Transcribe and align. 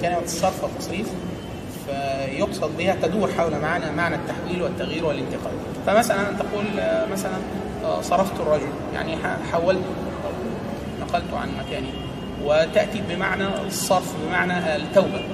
كلمة 0.00 0.18
الصرف 0.24 0.64
والتصريف 0.64 1.06
فيقصد 1.86 2.76
بها 2.78 2.96
تدور 3.02 3.32
حول 3.32 3.58
معنى 3.58 3.90
معنى 3.90 4.14
التحويل 4.14 4.62
والتغيير 4.62 5.04
والانتقال. 5.06 5.52
فمثلا 5.86 6.24
تقول 6.38 6.64
آه، 6.80 7.06
مثلا 7.06 7.32
آه، 7.84 8.00
صرفت 8.00 8.40
الرجل 8.40 8.68
يعني 8.94 9.16
حولت 9.52 9.78
نقلت 11.00 11.34
عن 11.34 11.48
مكانه 11.66 11.88
وتأتي 12.44 13.02
بمعنى 13.08 13.44
الصرف 13.66 14.14
بمعنى 14.26 14.76
التوبة. 14.76 15.24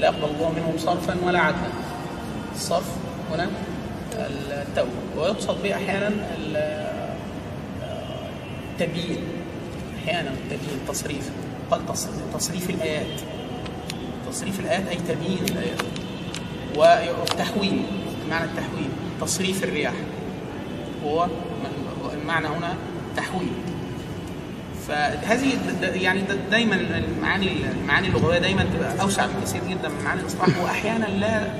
لا 0.00 0.06
يقبل 0.08 0.24
الله 0.34 0.52
منهم 0.56 0.78
صرفا 0.78 1.16
ولا 1.26 1.38
عدلا. 1.38 1.68
الصرف 2.54 2.90
هنا 3.32 3.48
التوبة. 4.50 4.90
ويقصد 5.18 5.62
به 5.62 5.74
أحيانا 5.74 6.08
ال- 6.08 6.82
التبيين 8.72 9.18
أحيانا 10.04 10.30
التبيين 10.30 10.78
تصريف. 10.88 11.30
قال 11.70 11.80
تص- 11.88 12.34
تصريف 12.38 12.70
الآيات. 12.70 13.06
تصريف 14.32 14.60
الآيات 14.60 14.88
أي 14.88 14.96
تبيين 14.96 15.44
الآيات. 15.44 15.82
والتحويل 16.76 17.82
معنى 18.30 18.44
التحويل 18.44 18.88
تصريف 19.20 19.64
الرياح. 19.64 19.94
هو 21.04 21.26
المعنى 22.12 22.46
هنا 22.46 22.74
تحويل. 23.16 23.52
فهذه 24.88 25.52
يعني 25.82 26.22
دايما 26.50 26.74
المعاني 26.74 27.50
المعاني 27.80 28.08
اللغوية 28.08 28.38
دايما 28.38 28.62
تبقى 28.62 29.02
أوسع 29.02 29.26
بكثير 29.26 29.62
جدا 29.70 29.88
من 29.88 30.04
معاني 30.04 30.20
الإصطلاح. 30.20 30.62
واحيانا 30.62 31.04
لا 31.04 31.54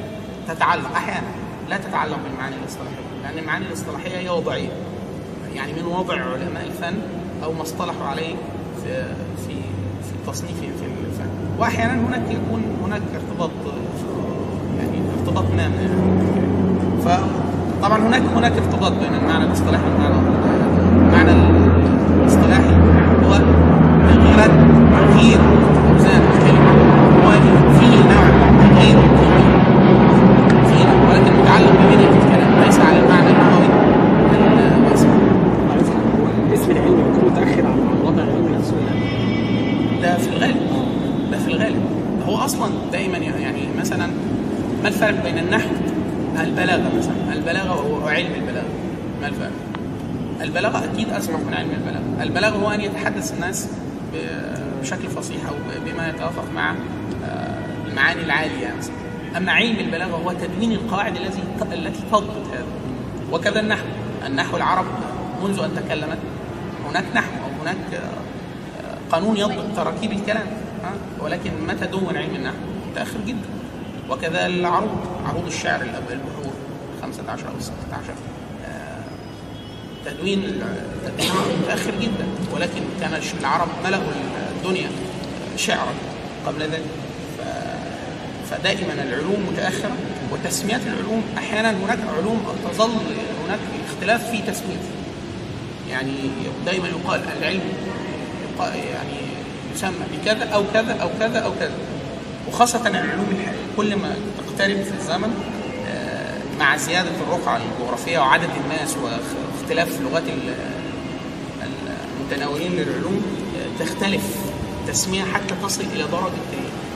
تتعلق 0.48 0.92
أحيانا 0.94 1.28
لا 1.70 1.76
تتعلق 1.76 2.18
بالمعاني 2.24 2.56
الإصطلاحية. 2.56 3.22
لأن 3.22 3.38
المعاني 3.38 3.66
الإصطلاحية 3.66 4.18
هي 4.18 4.28
وضعية. 4.28 4.68
يعني 5.54 5.72
من 5.72 5.84
وضع 5.84 6.14
علماء 6.14 6.66
الفن 6.66 6.94
أو 7.44 7.52
ما 7.52 7.62
اصطلحوا 7.62 8.06
عليه 8.06 8.34
في 8.84 9.14
في 9.46 9.54
في 10.02 10.12
التصنيف 10.20 10.60
في 10.60 10.66
الفن 11.06 11.41
وأحيانا 11.58 11.92
هناك 11.92 12.22
يكون 12.30 12.62
هناك 12.84 13.02
ارتباط 13.14 13.50
يعني 14.78 14.98
ارتباط 15.18 15.44
ما 15.56 15.70
فطبعا 17.04 17.98
هناك 17.98 18.22
هناك 18.36 18.52
ارتباط 18.52 18.92
بين 18.92 19.14
المعنى 19.22 19.44
الاصطلاحي 19.44 19.84
والمعنى 19.84 20.14
المعنى 20.96 21.32
الاصطلاحي 22.20 22.74
هو 23.24 23.38
تغييرات 24.08 24.50
تغيير 25.10 25.38
اوزان 25.90 26.22
الكلمة 26.34 26.72
وفيه 27.26 27.96
نوع 27.96 28.24
من 28.50 28.76
تغيير 28.76 28.98
فيه 30.66 30.86
ولكن 31.08 31.32
متعلق 31.42 31.72
ببنيه 31.72 32.08
الكلام 32.08 32.64
ليس 32.64 32.78
على 32.80 32.98
المعنى 33.00 33.26
اللغوي. 33.30 33.68
الاسم 36.48 36.70
العلمي 36.70 37.02
بيكون 37.02 37.30
متأخر 37.30 37.66
عن 37.66 37.78
الوضع 38.00 38.22
العلمي 38.22 38.56
نفسه 38.58 38.74
ده 40.02 40.16
في 40.18 40.28
الغالب. 40.28 40.56
ده 41.32 41.38
في 41.38 41.48
الغالب. 41.48 41.82
هو 42.28 42.36
أصلا 42.36 42.70
دايما 42.92 43.18
يعني 43.18 43.68
مثلا 43.78 44.06
ما 44.82 44.88
الفرق 44.88 45.22
بين 45.24 45.38
النحو 45.38 45.68
البلاغه 46.40 46.92
مثلا؟ 46.98 47.32
البلاغة 47.32 48.04
وعلم 48.04 48.34
البلاغة 48.34 48.68
ما 49.20 49.28
الفرق؟ 49.28 49.52
البلاغة 50.42 50.84
أكيد 50.84 51.08
أسمع 51.10 51.38
من 51.38 51.54
علم 51.54 51.70
البلاغة. 51.70 52.22
البلاغة 52.22 52.56
هو 52.56 52.70
أن 52.70 52.80
يتحدث 52.80 53.34
الناس 53.34 53.68
بشكل 54.82 55.08
فصيح 55.08 55.40
أو 55.48 55.54
بما 55.86 56.08
يتوافق 56.08 56.44
مع 56.54 56.70
آه، 57.24 57.88
المعاني 57.88 58.22
العالية 58.22 58.74
مثلا. 58.78 58.94
أما 59.36 59.52
علم 59.52 59.76
البلاغة 59.78 60.10
هو 60.10 60.32
تدوين 60.32 60.72
القواعد 60.72 61.16
التي 61.16 61.38
التي 61.72 62.00
تضبط 62.12 62.46
هذا. 62.52 62.66
وكذا 63.32 63.60
النحو. 63.60 63.84
النحو 64.26 64.56
العرب 64.56 64.84
منذ 65.44 65.60
أن 65.60 65.70
تكلمت 65.76 66.18
هناك 66.90 67.04
نحو 67.14 67.30
أو 67.44 67.62
هناك 67.62 67.76
آه، 67.94 69.12
قانون 69.12 69.36
يضبط 69.36 69.64
تراكيب 69.76 70.12
الكلام؟ 70.12 70.46
ولكن 71.20 71.50
متى 71.68 71.86
دون 71.86 72.16
علم 72.16 72.34
النحو؟ 72.34 72.56
متأخر 72.90 73.18
جدا. 73.26 73.48
وكذا 74.10 74.46
العروض 74.46 74.98
عروض 75.28 75.46
الشعر 75.46 75.82
البحور 75.82 76.52
15 77.02 77.48
أو 77.48 77.60
16 77.60 77.74
آه، 78.66 78.98
تدوين 80.04 80.62
متأخر 81.62 81.92
جدا. 82.00 82.26
ولكن 82.54 82.80
كان 83.00 83.20
العرب 83.40 83.68
ملأوا 83.84 84.02
الدنيا 84.56 84.88
شعرا 85.56 85.92
قبل 86.46 86.62
ذلك. 86.62 86.84
فدائما 88.50 88.92
العلوم 88.92 89.46
متأخرة 89.52 89.96
وتسميات 90.32 90.80
العلوم 90.86 91.22
أحيانا 91.38 91.70
هناك 91.70 91.98
علوم 92.18 92.46
تظل 92.72 92.92
هناك 93.46 93.58
اختلاف 93.88 94.30
في 94.30 94.38
تسميتها. 94.38 94.92
يعني 95.90 96.12
دائما 96.66 96.88
يقال 96.88 97.20
العلم 97.38 97.60
يعني 98.60 99.31
يسمى 99.82 100.06
بكذا 100.22 100.44
أو 100.54 100.64
كذا 100.74 100.92
أو 101.02 101.08
كذا 101.20 101.38
أو 101.38 101.50
كذا. 101.60 101.72
وخاصة 102.48 102.88
العلوم 102.88 103.26
الح- 103.30 103.52
كل 103.76 103.96
ما 103.96 104.14
تقترب 104.38 104.82
في 104.82 104.92
الزمن 105.00 105.34
آه، 105.88 106.38
مع 106.60 106.76
زيادة 106.76 107.08
الرقعة 107.28 107.56
الجغرافية 107.80 108.18
وعدد 108.18 108.48
الناس 108.64 108.96
واختلاف 108.96 110.00
لغات 110.00 110.22
ال- 110.22 110.54
المتناولين 112.20 112.72
للعلوم 112.72 113.22
آه، 113.58 113.84
تختلف. 113.84 114.22
التسمية 114.84 115.22
حتى 115.24 115.54
تصل 115.62 115.84
إلى 115.94 116.02
درجة 116.04 116.32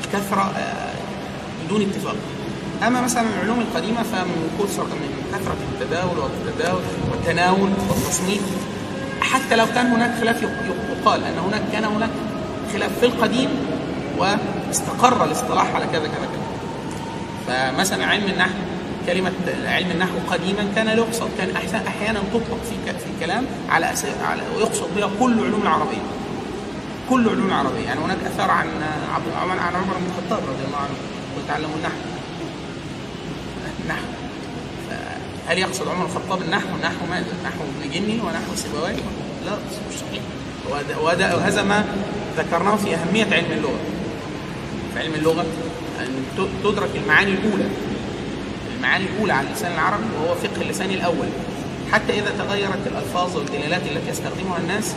الكثرة 0.05 0.41
آه، 0.59 0.93
بدون 1.67 1.83
اتفاق. 1.83 2.17
أما 2.87 3.01
مثلا 3.01 3.23
العلوم 3.35 3.61
القديمة 3.61 4.03
فمن 4.03 4.51
كثرة 4.59 4.85
من 4.85 5.25
كثرة 5.33 5.57
التداول 5.73 6.19
والتداول 6.19 6.83
والتناول 7.11 7.71
والتصنيف 7.91 8.43
حتى 9.21 9.57
لو 9.57 9.67
كان 9.75 9.87
هناك 9.87 10.21
خلاف 10.21 10.43
يق- 10.43 10.77
يقال 11.01 11.25
أن 11.25 11.39
هناك 11.39 11.63
كان 11.73 11.85
هناك 11.85 12.11
خلاف 12.77 12.99
في 13.01 13.07
القديم 13.07 13.49
واستقر 14.19 15.25
الاصطلاح 15.25 15.75
على 15.75 15.87
كذا 15.87 16.01
كذا 16.01 16.27
كذا. 16.33 16.47
فمثلا 17.47 18.07
علم 18.07 18.25
النحو 18.25 18.59
كلمة 19.07 19.33
علم 19.65 19.91
النحو 19.91 20.13
قديما 20.31 20.73
كان 20.75 20.87
لا 20.87 20.95
يقصد 20.95 21.29
كان 21.39 21.57
أحسن 21.57 21.81
أحيانا 21.87 22.21
تطلق 22.33 22.61
في 22.71 22.93
في 22.93 23.07
الكلام 23.15 23.45
على 23.69 23.93
أساس 23.93 24.15
على 24.25 24.43
ويقصد 24.57 24.89
بها 24.97 25.11
كل 25.21 25.33
العلوم 25.33 25.63
العربية. 25.63 26.03
كل 27.11 27.29
علوم 27.29 27.47
العربية. 27.47 27.85
يعني 27.87 28.01
هناك 28.01 28.19
أثر 28.27 28.51
عن 28.51 28.67
عبد 29.15 29.27
عن 29.61 29.75
عمر 29.75 29.95
بن 29.95 30.07
الخطاب 30.07 30.49
رضي 30.49 30.65
الله 30.67 30.79
عنه 30.79 30.97
قل 31.37 31.43
تعلموا 31.49 31.77
النحو. 31.77 31.97
النحو 33.85 34.07
هل 35.49 35.59
يقصد 35.59 35.89
عمر 35.89 36.05
الخطاب 36.05 36.43
النحو؟ 36.43 36.69
نحو 36.83 37.07
ماذا؟ 37.11 37.35
نحو 37.45 37.61
ابن 37.65 37.91
جني 37.91 38.21
ونحو 38.21 38.55
سيبويه؟ 38.57 39.03
لا 39.47 39.53
مش 39.91 39.97
صحيح. 39.99 40.23
وهذا 41.35 41.63
ما 41.63 41.85
ذكرناه 42.37 42.77
في 42.77 42.95
أهمية 42.95 43.25
علم 43.25 43.53
اللغة. 43.53 43.79
في 44.95 45.01
علم 45.01 45.15
اللغة 45.15 45.45
أن 46.01 46.09
تدرك 46.65 46.91
المعاني 46.95 47.31
الأولى. 47.33 47.65
المعاني 48.77 49.05
الأولى 49.15 49.33
على 49.33 49.47
اللسان 49.49 49.73
العربي 49.73 50.05
وهو 50.21 50.35
فقه 50.35 50.63
اللسان 50.63 50.91
الأول. 50.91 51.27
حتى 51.93 52.13
إذا 52.13 52.33
تغيرت 52.39 52.87
الألفاظ 52.87 53.37
والدلالات 53.37 53.83
التي 53.83 54.11
يستخدمها 54.11 54.59
الناس 54.59 54.95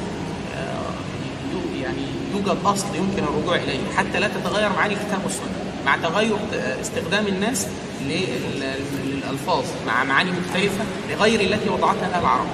آه، 0.57 1.81
يعني 1.83 2.01
يوجد 2.35 2.57
أصل 2.65 2.87
يمكن 2.95 3.23
الرجوع 3.23 3.55
إليه. 3.55 3.79
حتى 3.97 4.19
لا 4.19 4.27
تتغير 4.27 4.69
معاني 4.69 4.93
الكتاب 4.93 5.19
والسنة. 5.23 5.49
مع 5.85 5.97
تغير 5.97 6.35
استخدام 6.81 7.27
الناس 7.27 7.67
لل- 8.07 8.73
للألفاظ 9.05 9.63
مع 9.87 10.03
معاني 10.03 10.31
مختلفة 10.31 10.83
لغير 11.09 11.41
التي 11.41 11.69
وضعتها 11.69 12.19
العرب. 12.19 12.47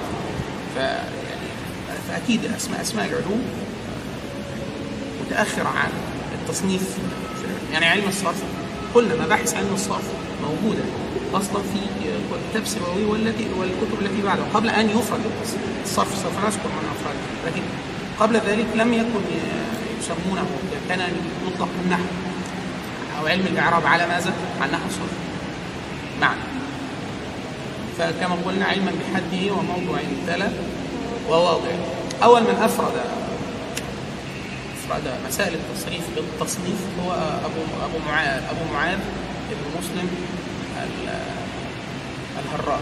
يعني 0.76 1.06
فأكيد 2.08 2.40
أسماء 2.56 2.80
أسماء 2.80 3.06
العلوم 3.06 3.42
متأخر 5.26 5.66
عن 5.66 5.90
التصنيف. 6.42 6.82
يعني 7.72 7.86
علم 7.86 8.08
الصرف 8.08 8.42
قلنا 8.94 9.14
مباحث 9.24 9.54
علم 9.54 9.70
الصرف 9.74 10.04
موجودة 10.42 10.82
أصلا 11.34 11.62
في 11.62 11.80
كتاب 12.50 12.66
سيبوي 12.66 13.04
والتي 13.04 13.46
والكتب 13.58 14.00
التي 14.00 14.22
بعده 14.22 14.42
قبل 14.54 14.68
أن 14.68 14.90
يفرد 14.90 15.20
الصرف 15.84 16.14
سوف 16.14 16.44
نذكر 16.44 16.68
من 16.68 16.88
أفراد 16.96 17.16
لكن 17.46 17.62
قبل 18.20 18.36
ذلك 18.36 18.66
لم 18.74 18.94
يكن 18.94 19.20
يسمونه 20.00 20.46
كان 20.88 21.00
يطلق 21.46 21.68
النحو 21.84 22.04
أو 23.20 23.26
علم 23.26 23.46
الإعراب 23.46 23.86
على 23.86 24.06
ماذا؟ 24.06 24.32
عن 24.60 24.70
نحو 24.70 24.86
الصرف 24.86 25.12
معنى 26.20 26.40
فكما 27.98 28.36
قلنا 28.46 28.64
علما 28.64 28.92
بحده 29.00 29.52
وموضوع 29.52 29.98
تلا 30.26 30.48
وواضع 31.28 31.70
أول 32.22 32.42
من 32.42 32.58
أفرد 32.62 32.92
أفراد 34.86 35.02
مسائل 35.28 35.54
التصريف 35.54 36.04
بالتصنيف 36.16 36.80
هو 37.04 37.12
أبو 37.44 37.60
أبو 37.84 37.98
معاذ 38.08 38.42
أبو 38.50 38.72
معاذ 38.74 38.98
ابن 39.50 39.78
مسلم 39.78 40.08
ال- 40.82 41.22
الهراء. 42.44 42.80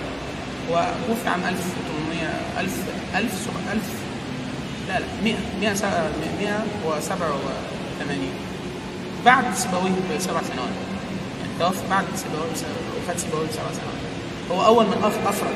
وتوفي 0.71 1.29
عام 1.29 1.41
1800 1.45 2.29
1000 2.61 2.73
1000 3.15 3.49
1000 3.73 3.83
لا 4.89 4.99
لا 5.01 5.07
100 5.25 5.35
100 5.61 5.75
187 6.41 8.29
بعد 9.25 9.45
سيبويه 9.55 10.17
بسبع 10.17 10.41
سنوات. 10.43 10.75
يعني 11.41 11.53
توفى 11.61 11.89
بعد 11.91 12.05
سيبويه 12.17 12.51
وفاة 13.03 13.17
سيبويه 13.17 13.47
بسبع 13.49 13.63
سنوات. 13.73 14.05
هو 14.51 14.67
أول 14.67 14.85
من 14.87 14.93
أف- 15.03 15.29
أفرد 15.29 15.55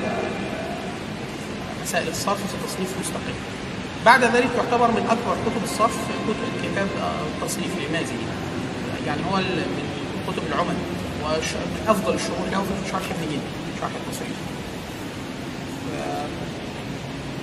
مسائل 1.83 2.09
الصرف 2.09 2.39
في 2.39 2.67
تصنيف 2.67 2.91
مستقل 3.01 3.35
بعد 4.07 4.25
ذلك 4.25 4.51
يعتبر 4.57 4.91
من 4.91 5.07
أكبر 5.11 5.37
كتب 5.47 5.65
الصرف 5.65 5.97
كتاب 6.63 6.89
التصنيف 7.37 7.71
للمازي 7.79 8.15
يعني 9.07 9.21
هو 9.31 9.37
من 9.37 10.23
كتب 10.29 10.43
العمد 10.53 10.77
ومن 11.25 11.89
أفضل 11.89 12.15
الشروح 12.15 12.41
له 12.53 12.63
في 12.63 12.91
شرح 12.91 13.03
ابن 13.03 13.27
جدي 13.27 13.41
شرح 13.81 13.91
التصريف. 14.07 14.37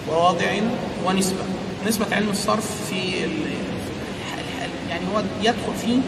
وواضع 0.10 0.46
ونسبة. 1.06 1.44
نسبة 1.88 2.06
علم 2.12 2.30
الصرف 2.30 2.90
في 2.90 3.12
يعني 4.90 5.02
هو 5.14 5.24
يدخل 5.42 5.74
فيه 5.82 6.00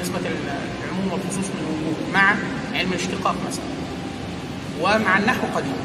نسبة 0.00 0.18
العموم 0.18 1.12
والخصوص 1.12 1.44
من 1.44 1.60
الوجود 1.60 2.14
مع 2.14 2.34
علم 2.74 2.92
الاشتقاق 2.92 3.34
مثلا 3.48 3.64
ومع 4.80 5.18
النحو 5.18 5.46
قديم 5.56 5.76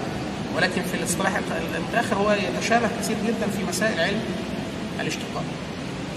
ولكن 0.56 0.81
في 0.81 0.98
الاصطلاح 0.98 1.40
المتاخر 1.75 2.16
هو 2.16 2.31
يتشابه 2.31 2.90
كثير 3.00 3.18
جدا 3.28 3.48
في 3.57 3.63
مسائل 3.69 4.00
علم 4.00 4.22
الاشتقاق. 5.02 5.44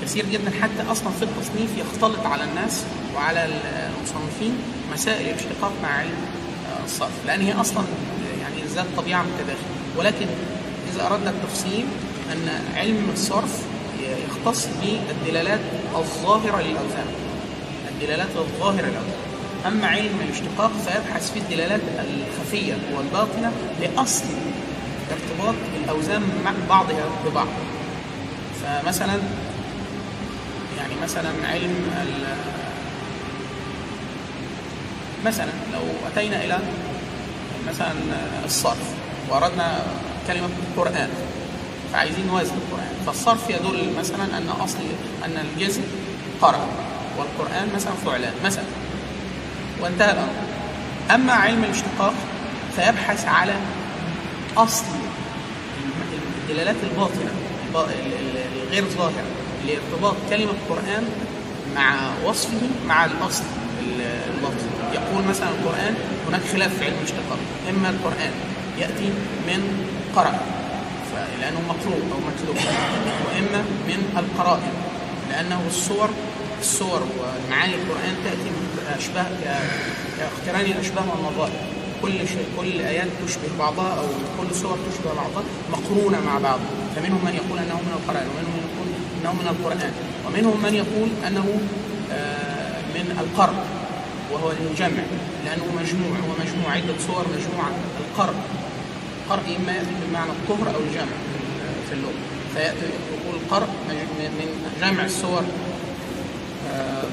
كثير 0.02 0.26
جدا 0.32 0.50
حتى 0.62 0.90
أصلا 0.93 1.12
في 1.12 1.23
التصنيف 1.23 1.70
يختلط 1.79 2.26
على 2.26 2.44
الناس 2.44 2.82
وعلى 3.17 3.49
المصنفين 3.99 4.52
مسائل 4.93 5.29
الاشتقاق 5.29 5.73
مع 5.82 5.88
علم 5.88 6.17
آه، 6.70 6.85
الصرف 6.85 7.26
لأن 7.26 7.40
هي 7.40 7.52
أصلا 7.52 7.85
يعني 8.40 8.62
ذات 8.75 8.87
طبيعة 8.96 9.23
متداخلة. 9.23 9.79
ولكن 9.99 10.26
إذا 10.94 11.06
اردنا 11.06 11.31
التفصيل 11.31 11.84
أن 12.32 12.49
علم 12.76 13.11
الصرف 13.12 13.62
يختص 14.29 14.69
بالدلالات 14.82 15.61
الظاهرة 15.96 16.61
للاوزان 16.61 17.06
الدلالات 17.91 18.37
الظاهرة 18.37 18.87
للاوزان 18.87 19.18
أما 19.69 19.87
علم 19.87 20.20
الاشتقاق 20.25 20.70
فيبحث 20.87 21.32
في 21.32 21.38
الدلالات 21.38 21.81
الخفية 21.99 22.75
والباطنة 22.97 23.53
لأصل 23.81 24.25
ارتباط 25.11 25.55
الأوزان 25.85 26.23
مع 26.44 26.53
بعضها 26.69 27.05
ببعض. 27.26 27.47
فمثلا 28.62 29.19
يعني 30.79 30.94
مثلا 31.03 31.29
علم 31.44 31.75
مثلا 35.26 35.53
لو 35.73 35.81
أتينا 36.12 36.44
إلى 36.44 36.59
مثلا 37.69 37.93
الصرف 38.44 38.94
وأردنا 39.31 39.82
كلمة 40.26 40.49
قران 40.76 41.09
فعايزين 41.93 42.26
نوازن 42.26 42.55
القرآن. 42.55 42.94
فالصرف 43.06 43.50
يدل 43.50 43.93
مثلا 43.99 44.38
أن 44.38 44.49
أصل 44.49 44.79
أن 45.25 45.47
الجزم 45.47 45.82
قرأ 46.41 46.67
والقرآن 47.19 47.69
مثلا 47.75 47.93
فعلان. 48.06 48.32
مثلا 48.44 48.65
وانتهى 49.82 50.10
الأمر. 50.12 50.32
أما 51.14 51.32
علم 51.32 51.64
الاشتقاق 51.64 52.14
فيبحث 52.76 53.26
على 53.28 53.54
أصل 54.56 54.84
الدلالات 56.42 56.76
الباطنة 56.90 57.30
الب- 57.69 57.76
ال- 57.76 58.12
ال- 58.12 58.62
الغير 58.66 58.84
ظاهرة 58.84 59.25
لارتباط 59.66 60.14
كلمة 60.30 60.52
قران 60.69 61.04
مع 61.76 61.94
وصفه 62.25 62.60
مع 62.88 63.04
الأصل 63.04 63.42
ال- 63.82 64.00
اللفظي 64.34 64.69
يقول 64.94 65.25
مثلا 65.30 65.48
القرآن 65.48 65.94
هناك 66.28 66.40
خلاف 66.52 66.78
في 66.78 66.84
علم 66.84 66.94
الاشتقاق. 66.98 67.38
إما 67.70 67.90
القرآن 67.90 68.31
يأتي 68.78 69.04
من 69.46 69.86
قرأ 70.16 70.40
لأنه 71.40 71.60
مقروء 71.69 72.02
أو 72.12 72.19
مكتوب 72.28 72.56
وإما 73.26 73.58
من 73.88 74.00
القرائن 74.16 74.72
لأنه 75.31 75.60
الصور 75.66 76.08
الصور 76.60 77.02
ومعاني 77.19 77.75
من 78.44 78.78
اشباه 78.99 79.22
ك- 79.25 79.60
كاقتران 80.19 80.66
الأشباه 80.72 81.05
والنظائر 81.10 81.52
كل 82.02 82.12
شيء 82.28 82.46
كل 82.58 82.66
الايات 82.66 83.06
تشبه 83.26 83.49
بعضها 83.58 83.99
أو 84.00 84.05
كل 84.40 84.55
صور 84.55 84.78
تشبه 84.90 85.14
بعضها 85.14 85.43
مقرونة 85.72 86.20
مع 86.26 86.38
بعض. 86.38 86.58
فمنهم 86.96 87.25
من 87.25 87.34
يقول 87.34 87.58
أنه 87.58 87.75
من 87.87 87.93
القرآن 87.99 88.26
ومنهم 88.32 88.55
من 88.55 88.69
يقول 88.69 88.88
أنه 89.22 89.32
من 89.32 89.49
القرآن. 89.49 89.93
ومنهم 90.26 90.62
من 90.62 90.75
يقول 90.75 91.08
أنه 91.26 91.60
آه، 92.12 92.81
من 92.94 93.06
القرء 93.20 93.64
وهو 94.32 94.50
الجمع 94.50 95.02
لأنه 95.44 95.64
مجموع 95.81 96.10
هو 96.26 96.32
مجموع 96.44 96.72
عدة 96.72 96.94
صور 97.06 97.25
مجموعة. 97.37 97.70
القرء 98.05 98.34
القرء 99.25 99.46
يأتي 99.58 99.87
بمعنى 100.08 100.31
الطهر 100.31 100.75
أو 100.75 100.81
الجمع 100.88 101.16
في 101.88 101.93
اللغة. 101.94 102.20
فيأتي 102.55 102.87
يقول 103.14 103.34
القرء 103.43 103.69
من 104.38 104.49
جمع 104.82 105.05
الصور 105.05 105.43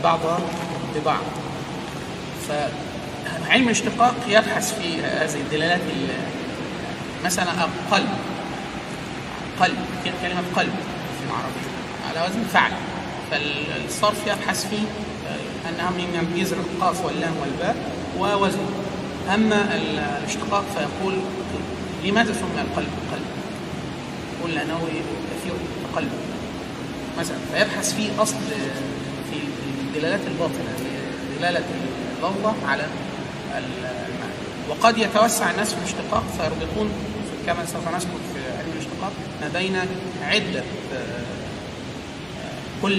بعضها 0.03 0.39
ببعض 0.95 1.23
فعلم 2.49 3.65
الاشتقاق 3.65 4.15
يبحث 4.27 4.79
في 4.79 5.01
هذه 5.01 5.35
الدلالات 5.41 5.79
ال- 5.81 7.25
مثلا 7.25 7.45
قلب 7.91 8.09
قلب 9.61 9.77
كلمة 10.21 10.43
قلب 10.55 10.73
في 11.19 11.25
العربية 11.29 11.75
على 12.09 12.29
وزن 12.29 12.43
فعل. 12.53 12.71
فالصرف 13.31 14.27
يبحث 14.27 14.69
في 14.69 14.75
أنها 15.69 15.89
من 15.89 16.27
الجذر 16.33 16.57
القاف 16.57 17.05
واللام 17.05 17.33
والباء 17.41 17.75
ووزن 18.19 18.65
أما 19.33 19.75
ال- 19.75 19.99
الاشتقاق 19.99 20.63
فيقول 20.75 21.13
لماذا 22.03 22.33
سمي 22.33 22.61
القلب 22.61 22.87
قلب؟ 23.11 23.25
يقول 24.39 24.51
لأنه 24.55 24.79
كثير 25.39 25.53
القلب 25.89 26.11
مثلا 27.19 27.37
فيبحث 27.53 27.93
في 27.95 28.09
في 28.33 28.35
الدلالات 29.95 30.27
الباطنة 30.27 30.73
دلالة 31.39 31.63
اللفظه 32.17 32.53
على 32.67 32.85
المعنى 33.57 34.33
وقد 34.69 34.97
يتوسع 34.97 35.51
الناس 35.51 35.73
في 35.73 35.79
الاشتقاق 35.79 36.23
فيربطون 36.37 36.89
كما 37.45 37.65
سوف 37.65 37.87
نذكر 37.87 38.19
في 38.33 38.57
علم 38.57 38.71
الاشتقاق 38.73 39.11
ما 39.41 39.59
بين 39.59 39.75
عدة 40.21 40.63
آه، 40.93 41.23
كل 42.81 42.97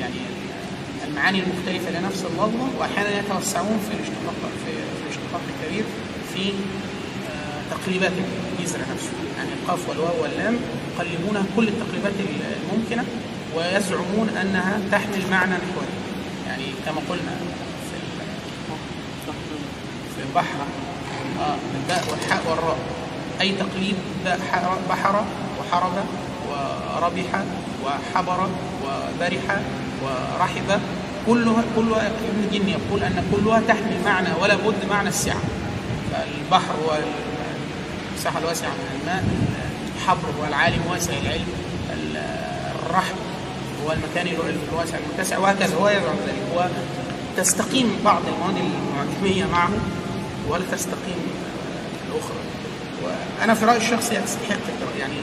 يعني 0.00 0.14
المعاني 1.08 1.42
المختلفة 1.42 2.00
لنفس 2.00 2.24
اللفظه 2.24 2.78
واحيانا 2.78 3.18
يتوسعون 3.18 3.80
في 3.88 3.96
الاشتقاق 3.96 4.34
في 4.64 4.72
الاشتقاق 5.04 5.40
الكبير 5.48 5.84
في 6.34 6.52
آه، 7.28 7.76
تقليبات 7.76 8.12
الجذر 8.58 8.78
نفسه 8.78 9.12
يعني 9.36 9.50
القاف 9.62 9.88
والواو 9.88 10.22
واللام 10.22 10.56
يقلبونها 10.94 11.44
كل 11.56 11.68
التقليبات 11.68 12.12
الممكنة 12.72 13.04
ويزعمون 13.56 14.28
أنها 14.28 14.80
تحمل 14.92 15.30
معنى 15.30 15.54
يعني 15.54 15.83
كما 16.86 17.00
قلنا 17.10 17.34
في 17.90 17.96
ال- 17.96 19.34
في 20.16 20.22
البحر. 20.28 20.58
آه 21.40 21.56
الباء 21.74 22.04
والحاء 22.10 22.42
والراء. 22.50 22.76
باء 24.24 24.38
حر- 24.52 24.78
بحر 24.90 25.24
وحرب 25.60 25.92
وربح 26.50 27.42
وحبر 27.84 28.48
وبرح 28.84 29.58
ورحب. 30.02 30.80
كلها 31.26 31.64
كلها 31.76 32.06
ابن 32.06 32.48
جن 32.52 32.68
يقول 32.68 33.02
أن 33.02 33.24
كلها 33.32 33.60
تحمل 33.68 33.96
معنى 34.04 34.28
ولا 34.40 34.54
بد 34.54 34.84
معنى 34.90 35.08
السعة. 35.08 35.40
فالبحر 36.12 36.74
والمساحة 36.86 38.38
الواسعة 38.38 38.68
من 38.70 39.00
الماء 39.00 39.24
الحبر 39.96 40.28
والعالم 40.42 40.82
واسع 40.90 41.12
العلم 41.12 41.46
الرحب 42.86 43.16
هو 43.94 44.00
المكان 44.02 44.26
الواسع 44.72 44.98
المتسع 44.98 45.38
وهكذا. 45.38 45.76
هو 45.76 45.88
يزعم 45.88 46.16
ذلك 46.26 46.70
وتستقيم 47.36 47.96
بعض 48.04 48.22
المواد 48.26 48.56
المعجمية 48.56 49.44
معه 49.52 49.70
ولا 50.48 50.64
تستقيم 50.72 51.20
الأخرى. 52.08 52.36
وأنا 53.04 53.54
في 53.54 53.64
رأيي 53.64 53.78
الشخصي 53.78 54.16
تستحق 54.16 54.56
الدراسة 54.68 54.98
يعني 54.98 55.14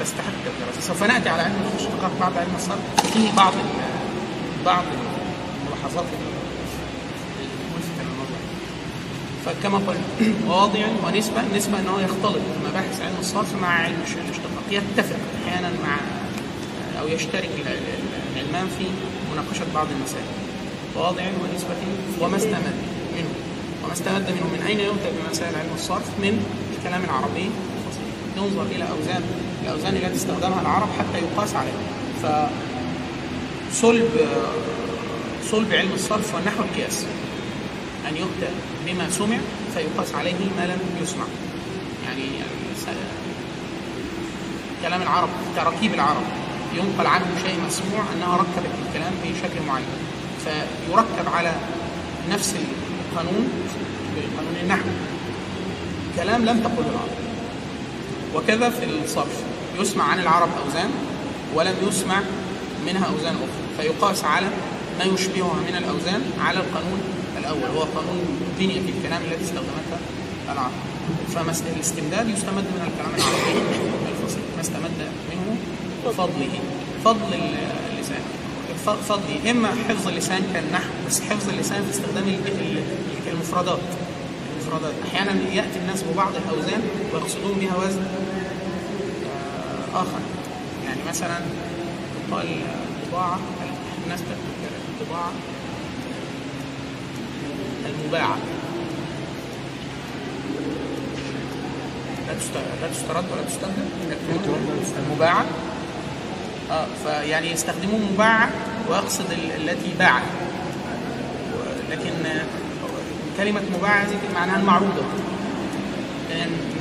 تستحق 0.00 0.32
الدراسة. 0.46 0.80
سوف 0.80 1.02
نأتي 1.02 1.28
على 1.28 1.42
علم 1.42 1.70
الاشتقاق 1.72 2.10
بعد 2.20 2.36
علم 2.36 2.54
الصرف. 2.56 3.12
في 3.12 3.36
بعض 3.36 3.52
بعض 4.66 4.84
الملاحظات 5.64 6.04
فكما 9.46 9.78
قلنا 9.78 10.34
مواضع 10.46 10.86
ونسبة 11.04 11.40
النسبة 11.40 11.78
أنه 11.78 12.00
يختلط 12.00 12.42
مباحث 12.68 13.00
علم 13.02 13.16
الصرف 13.20 13.62
مع 13.62 13.68
علم 13.68 13.96
الاشتقاق 14.26 14.64
يتفق 14.70 15.16
أحيانا 15.46 15.68
مع 15.68 15.96
أو 17.00 17.08
يشترك 17.08 17.44
ال- 17.58 17.68
ال- 17.68 18.36
العلمان 18.36 18.68
في 18.78 18.84
مناقشة 19.32 19.64
بعض 19.74 19.86
المسائل. 19.96 20.24
مواضع 20.96 21.22
ونسبة 21.22 21.76
وما 22.20 22.36
استمد 22.36 22.74
منه. 23.16 23.30
وما 23.84 23.92
استمد 23.92 24.26
منه. 24.30 24.46
من 24.54 24.62
أين 24.66 24.80
يؤتى 24.80 25.10
بمسائل 25.16 25.54
علم 25.56 25.70
الصرف؟ 25.74 26.06
من 26.22 26.44
الكلام 26.78 27.04
العربي 27.04 27.50
الفصيح. 27.76 28.04
ينظر 28.36 28.62
إلى 28.62 28.84
أوزان 28.90 29.22
الأوزان 29.64 29.96
التي 29.96 30.16
استخدمها 30.16 30.60
العرب 30.60 30.88
حتى 30.98 31.18
يقاس 31.24 31.54
عليها 31.54 31.82
فصلب 33.72 34.10
صلب 35.50 35.72
علم 35.72 35.90
الصرف 35.94 36.34
والنحو 36.34 36.62
القياس. 36.62 37.04
أن 38.08 38.16
يؤتى 38.16 38.48
بما 38.86 39.10
سمع 39.10 39.38
فيقاس 39.74 40.14
عليه 40.14 40.34
ما 40.58 40.66
لم 40.66 40.80
يسمع. 41.02 41.24
يعني 42.06 42.22
س- 42.76 42.86
كلام 44.82 45.02
العرب 45.02 45.28
تراكيب 45.56 45.94
العرب. 45.94 46.22
ينقل 46.74 47.06
عنهم 47.06 47.30
شيء 47.46 47.56
مسموع 47.66 48.02
أنها 48.16 48.36
ركبت 48.36 48.70
الكلام 48.88 49.12
بشكل 49.24 49.66
معين. 49.68 49.86
فيركب 50.44 51.34
على 51.34 51.52
نفس 52.30 52.54
القانون 53.12 53.48
بقانون 54.16 54.56
النحو. 54.62 54.88
كلام 56.16 56.44
لم 56.44 56.60
تقله 56.60 56.90
العرب. 56.90 57.10
وكذا 58.34 58.70
في 58.70 58.84
الصرف. 58.84 59.42
يسمع 59.78 60.04
عن 60.04 60.20
العرب 60.20 60.48
أوزان 60.66 60.90
ولم 61.54 61.74
يسمع 61.88 62.20
منها 62.86 63.06
أوزان 63.06 63.34
أخرى. 63.34 63.88
فيقاس 63.88 64.24
على 64.24 64.46
ما 64.98 65.04
يشبهها 65.04 65.54
من 65.54 65.76
الأوزان 65.78 66.22
على 66.40 66.58
القانون 66.58 67.00
الأول. 67.38 67.76
هو 67.76 67.80
قانون 67.80 68.40
بنية 68.58 68.80
الكلام 68.80 69.22
التي 69.22 69.44
استخدمتها 69.44 69.98
العرب. 70.52 70.72
فالاستمداد 71.34 72.28
يستمد 72.28 72.64
من 72.64 72.90
الكلام 72.90 73.14
العربي 73.14 73.60
الفصيح. 74.12 74.42
ما 74.56 74.60
استمد 74.60 75.09
بفضله 76.06 76.60
فضل 77.04 77.34
اللسان. 77.92 78.22
فضله. 79.08 79.50
إما 79.50 79.68
حفظ 79.88 80.08
اللسان 80.08 80.42
كالنحو 80.52 80.90
بس 81.06 81.20
حفظ 81.20 81.48
اللسان 81.48 81.84
في 81.84 81.90
استخدام 81.90 82.24
المفردات. 83.32 83.78
المفردات. 84.60 84.92
أحيانا 85.08 85.32
يأتي 85.52 85.78
الناس 85.78 86.02
ببعض 86.02 86.32
الأوزان 86.36 86.82
ويقصدون 87.14 87.52
بها 87.60 87.76
وزن 87.76 88.02
آه، 89.94 90.00
آخر. 90.00 90.20
يعني 90.84 91.00
مثلا 91.08 91.38
يقال 92.30 92.46
الطباعة 93.02 93.40
الناس 94.04 94.20
الطباعة 95.00 95.32
المباعة. 97.86 98.36
لا 102.82 102.88
تسترد 102.88 103.24
ولا 103.32 103.42
تستبدل 103.42 103.86
المباعة. 104.98 105.44
آه 106.70 106.86
فيعني 107.04 107.50
يستخدموا 107.50 107.98
مباعة 108.12 108.50
ويقصد 108.90 109.24
التي 109.56 109.94
باعت. 109.98 110.22
لكن 111.90 112.12
كلمة 113.36 113.60
مباعة 113.78 114.06
معناها 114.34 114.56
المعروضة. 114.56 115.02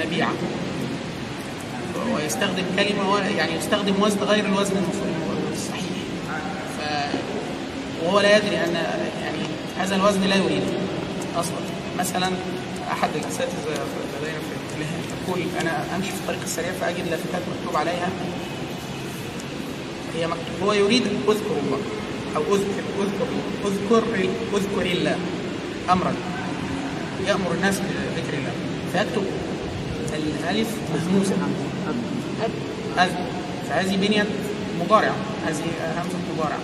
مبيعة. 0.06 0.32
ويستخدم 2.16 2.64
كلمة 2.78 3.20
يعني 3.38 3.56
يستخدم 3.56 4.02
وزن 4.02 4.20
غير 4.20 4.46
الوزن 4.46 4.74
الصحيح 5.54 5.84
ف 6.78 6.82
وهو 8.06 8.20
لا 8.20 8.38
يدري 8.38 8.58
أن 8.58 8.74
يعني 9.24 9.44
هذا 9.80 9.96
الوزن 9.96 10.22
لا 10.22 10.36
يريده 10.36 10.74
أصلا. 11.36 11.60
مثلا 12.00 12.30
أحد 12.92 13.10
الأساتذة 13.16 13.86
لدينا 14.22 14.40
في 14.40 15.30
يقول 15.30 15.42
أنا 15.62 15.84
أمشي 15.96 16.10
في 16.10 16.16
الطريق 16.16 16.40
السريع 16.44 16.72
فأجد 16.82 17.08
لافتات 17.10 17.42
مكتوب 17.58 17.76
عليها 17.76 18.10
هي 20.16 20.28
هو 20.64 20.74
يريد 20.74 21.04
أذكر 21.04 21.56
الله. 21.64 21.80
أو 22.36 22.42
اذكر 22.42 22.84
اذكر 23.00 23.28
اذكر 23.66 24.04
أذكر 24.54 24.86
الله 24.92 25.16
امرا 25.90 26.14
يأمر 27.28 27.52
الناس 27.52 27.76
بذكر 27.80 28.34
الله. 28.38 28.52
فيكتب 28.94 29.24
الألف 30.14 30.68
مهموسه 30.94 31.36
اذكر 32.98 33.24
فهذه 33.70 33.96
بنية 33.98 34.26
مضارعة. 34.82 35.16
هذه 35.48 35.64
همزة 35.98 36.18
مضارعة. 36.34 36.60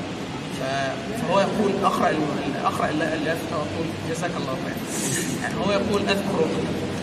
فهو 0.60 1.40
يقول 1.40 1.72
أقرأ 1.84 2.14
أقرأ 2.64 2.90
اللافته 2.90 3.52
وأقول 3.52 3.86
جزاك 4.10 4.32
الله 4.38 4.56
خير. 4.66 4.75
يعني 5.44 5.56
هو 5.66 5.72
يقول 5.72 6.02
أذكر 6.02 6.48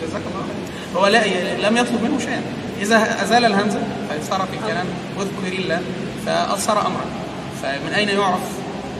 جزاك 0.03 0.21
الله 0.31 0.43
خير. 0.47 1.01
هو 1.01 1.07
لا 1.07 1.69
لم 1.69 1.77
يطلب 1.77 2.03
منه 2.03 2.19
شيئا. 2.19 2.41
إذا 2.81 3.23
أزال 3.23 3.45
الهمزة 3.45 3.79
فصار 4.09 4.47
في 4.51 4.57
الكلام 4.57 4.85
واذكر 5.17 5.57
الله. 5.59 5.81
فاصر 6.25 6.87
أمرا. 6.87 7.05
فمن 7.61 7.93
أين 7.95 8.09
يعرف؟ 8.09 8.41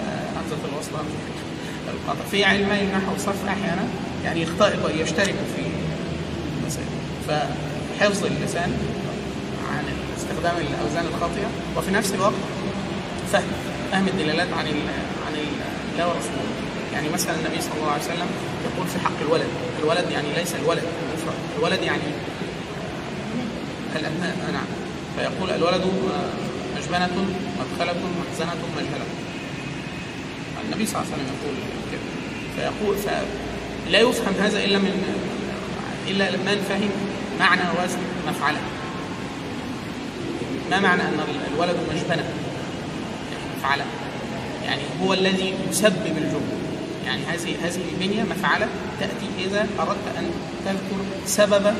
آه، 0.07 0.39
همزه 0.39 0.73
الوصل 0.73 1.05
القطع 1.93 2.25
في 2.31 2.45
علمي 2.45 2.81
النحو 2.81 3.11
والصرف 3.11 3.47
أحيانا 3.47 3.87
يعني 4.25 4.41
يشترك 4.41 5.35
في 5.55 5.61
المسائل. 6.61 6.87
فحفظ 7.27 8.25
اللسان 8.25 8.77
عن 9.71 9.83
استخدام 10.17 10.55
الأوزان 10.57 11.05
الخاطئة 11.15 11.47
وفي 11.77 11.91
نفس 11.91 12.13
الوقت 12.13 12.33
فهم 13.31 13.43
فهم 13.91 14.07
الدلالات 14.07 14.47
عن 14.57 14.67
ال 14.67 14.81
عن 15.27 15.33
الله. 15.33 16.07
ورسوله 16.07 16.43
يعني 16.93 17.09
مثلا 17.09 17.35
النبي 17.35 17.61
صلى 17.61 17.73
الله 17.81 17.91
عليه 17.91 18.03
وسلم 18.03 18.27
يقول 18.65 18.87
في 18.87 18.99
حق 18.99 19.19
الولد. 19.21 19.47
الولد 19.83 20.11
يعني 20.11 20.27
ليس 20.37 20.55
الولد 20.55 20.83
الولد 21.57 21.81
يعني 21.83 22.01
الأبناء. 23.95 24.35
نعم. 24.53 24.65
فيقول 25.17 25.49
الولد 25.49 25.83
مجبنة 26.83 27.25
مدخلة 27.59 27.93
مخزنة 27.93 28.55
مجهلة. 28.77 29.05
النبي 30.65 30.85
صلى 30.85 31.01
الله 31.01 31.13
عليه 31.13 31.23
وسلم 31.23 31.27
يقول 31.41 31.55
كده. 31.91 32.01
فيقول 32.55 32.97
فلا 32.97 33.99
يفهم 33.99 34.33
هذا 34.39 34.63
إلا 34.63 34.77
من 34.77 35.15
إلا 36.07 36.31
من 36.31 36.65
فهم 36.69 36.89
معنى 37.39 37.61
وزن 37.83 37.99
مفعله. 38.27 38.61
ما 40.71 40.79
معنى 40.79 41.01
أن 41.01 41.19
الولد 41.53 41.77
مجبنه 41.93 42.23
مفعلة. 43.57 43.85
يعني 44.65 44.81
هو 45.03 45.13
الذي 45.13 45.53
يسبب 45.69 46.17
الجملة 46.17 46.57
يعني 47.05 47.21
هذه 47.21 47.55
هذه 47.63 47.79
البنية 47.93 48.23
مفعلة. 48.23 48.67
تأتي 48.99 49.45
إذا 49.45 49.67
أردت 49.79 50.17
أن 50.17 50.31
تذكر 50.65 51.03
سبب 51.25 51.73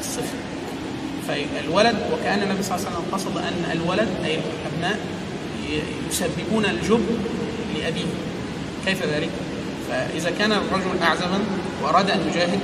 الصفة 0.00 0.45
فالولد 1.28 1.96
وكأن 2.12 2.42
النبي 2.42 2.62
صلى 2.62 2.76
الله 2.76 2.86
عليه 2.86 2.96
وسلم 2.96 3.04
قصد 3.12 3.36
أن 3.36 3.70
الولد 3.72 4.08
أي 4.24 4.38
الأبناء 4.38 4.98
يسببون 6.10 6.64
الجب 6.64 7.06
لأبيه. 7.74 8.04
كيف 8.86 9.02
ذلك؟ 9.02 9.30
فإذا 9.90 10.30
كان 10.38 10.52
الرجل 10.52 11.02
أعزبا 11.02 11.38
وأراد 11.82 12.10
أن 12.10 12.20
يجاهد 12.30 12.60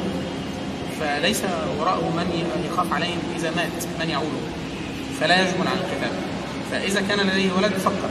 فليس 1.00 1.42
وراءه 1.80 2.12
من 2.16 2.66
يخاف 2.72 2.92
عليه 2.92 3.14
إذا 3.36 3.50
مات 3.50 3.84
من 4.00 4.10
يعوله 4.10 4.40
فلا 5.20 5.40
يجمل 5.40 5.66
عن 5.66 5.76
القتال 5.76 6.12
فإذا 6.70 7.02
كان 7.08 7.26
لديه 7.26 7.52
ولد 7.52 7.72
فكر. 7.72 8.10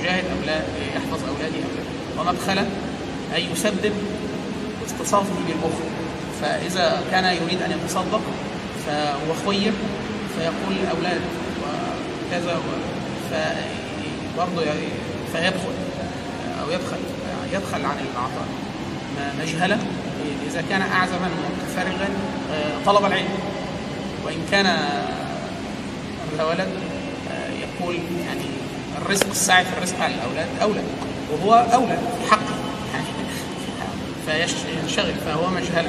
يجاهد 0.00 0.24
أم 0.24 0.46
لا 0.46 0.62
يحفظ 0.96 1.28
أولادي 1.28 1.56
أم 1.56 1.70
لا. 1.76 2.22
ومدخله 2.22 2.66
أي 3.34 3.46
يسبب 3.52 3.92
اختصاصه 4.86 5.34
بالأخر 5.46 5.84
فإذا 6.42 7.02
كان 7.10 7.24
يريد 7.24 7.62
أن 7.62 7.70
يتصدق 7.70 8.20
فهو 8.86 9.34
خير 9.46 9.72
فيقول 10.38 10.76
الأولاد 10.82 11.20
وكذا 11.60 12.60
فبرضه 13.30 14.64
فيدخل 15.32 15.74
أو 16.62 16.70
يدخل 16.70 16.96
يدخل 17.52 17.84
عن 17.84 17.96
العطاء 18.12 18.46
مجهلة 19.40 19.78
إذا 20.50 20.64
كان 20.70 20.82
أعزبا 20.82 21.28
متفرغا 21.62 22.08
طلب 22.86 23.04
العلم. 23.04 23.28
وإن 24.24 24.46
كان 24.50 24.66
ولد 26.38 26.68
يقول 27.60 27.94
يعني 28.26 28.44
الرزق 29.02 29.30
السعي 29.30 29.64
في 29.64 29.78
الرزق 29.78 30.00
على 30.00 30.14
الأولاد 30.14 30.46
أولى. 30.62 30.80
وهو 31.32 31.54
أولى 31.54 31.98
حقه. 32.30 32.54
يعني 32.94 33.06
فينشغل 34.26 35.14
فهو 35.26 35.50
مجهله 35.50 35.88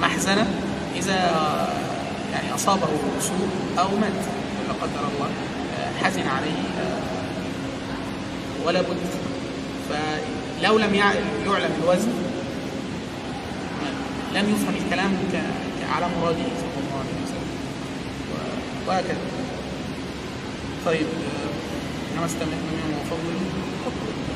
محزنه 0.00 0.46
إذا 0.96 1.18
يعني 2.32 2.54
أصابه 2.54 2.88
سوء 3.20 3.48
أو 3.78 3.88
مات 3.88 4.12
لا 4.68 4.74
قدر 4.82 5.08
الله 5.14 5.30
حزن 6.02 6.28
عليه 6.28 6.62
ولا 8.66 8.80
بد. 8.80 8.96
فلو 9.90 10.78
لم 10.78 10.94
يعلم 10.94 11.26
الوزن 11.82 12.12
لم 14.34 14.48
يفهم 14.48 14.74
الكلام 14.86 15.12
على 15.94 16.06
مراده 16.20 16.38
صلى 16.60 16.78
الله 16.82 16.98
عليه 16.98 17.16
وسلم. 17.24 17.48
وهكذا. 18.88 19.20
طيب 20.86 21.06
انما 22.12 22.26
استمعنا 22.26 22.56
منه 22.56 22.96
وفضل. 23.00 23.36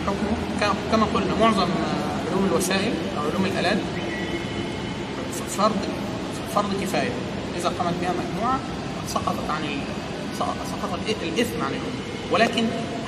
حكمه 0.06 0.74
كما 0.92 1.06
قلنا 1.14 1.34
معظم 1.40 1.68
علوم 2.30 2.48
الوسائل 2.50 2.92
أو 3.18 3.22
علوم 3.30 3.44
الآلات 3.44 3.78
فرض 5.58 5.76
فرض 6.54 6.82
كفاية. 6.82 7.10
إذا 7.66 7.74
قامت 7.78 7.94
بها 8.00 8.12
مجموعة 8.12 8.58
سقطت 9.08 9.50
عن 9.50 9.62
سقط 10.38 10.98
الإثم 11.22 11.62
عن 11.62 11.70
الأمة. 11.70 12.32
ولكن 12.32 12.64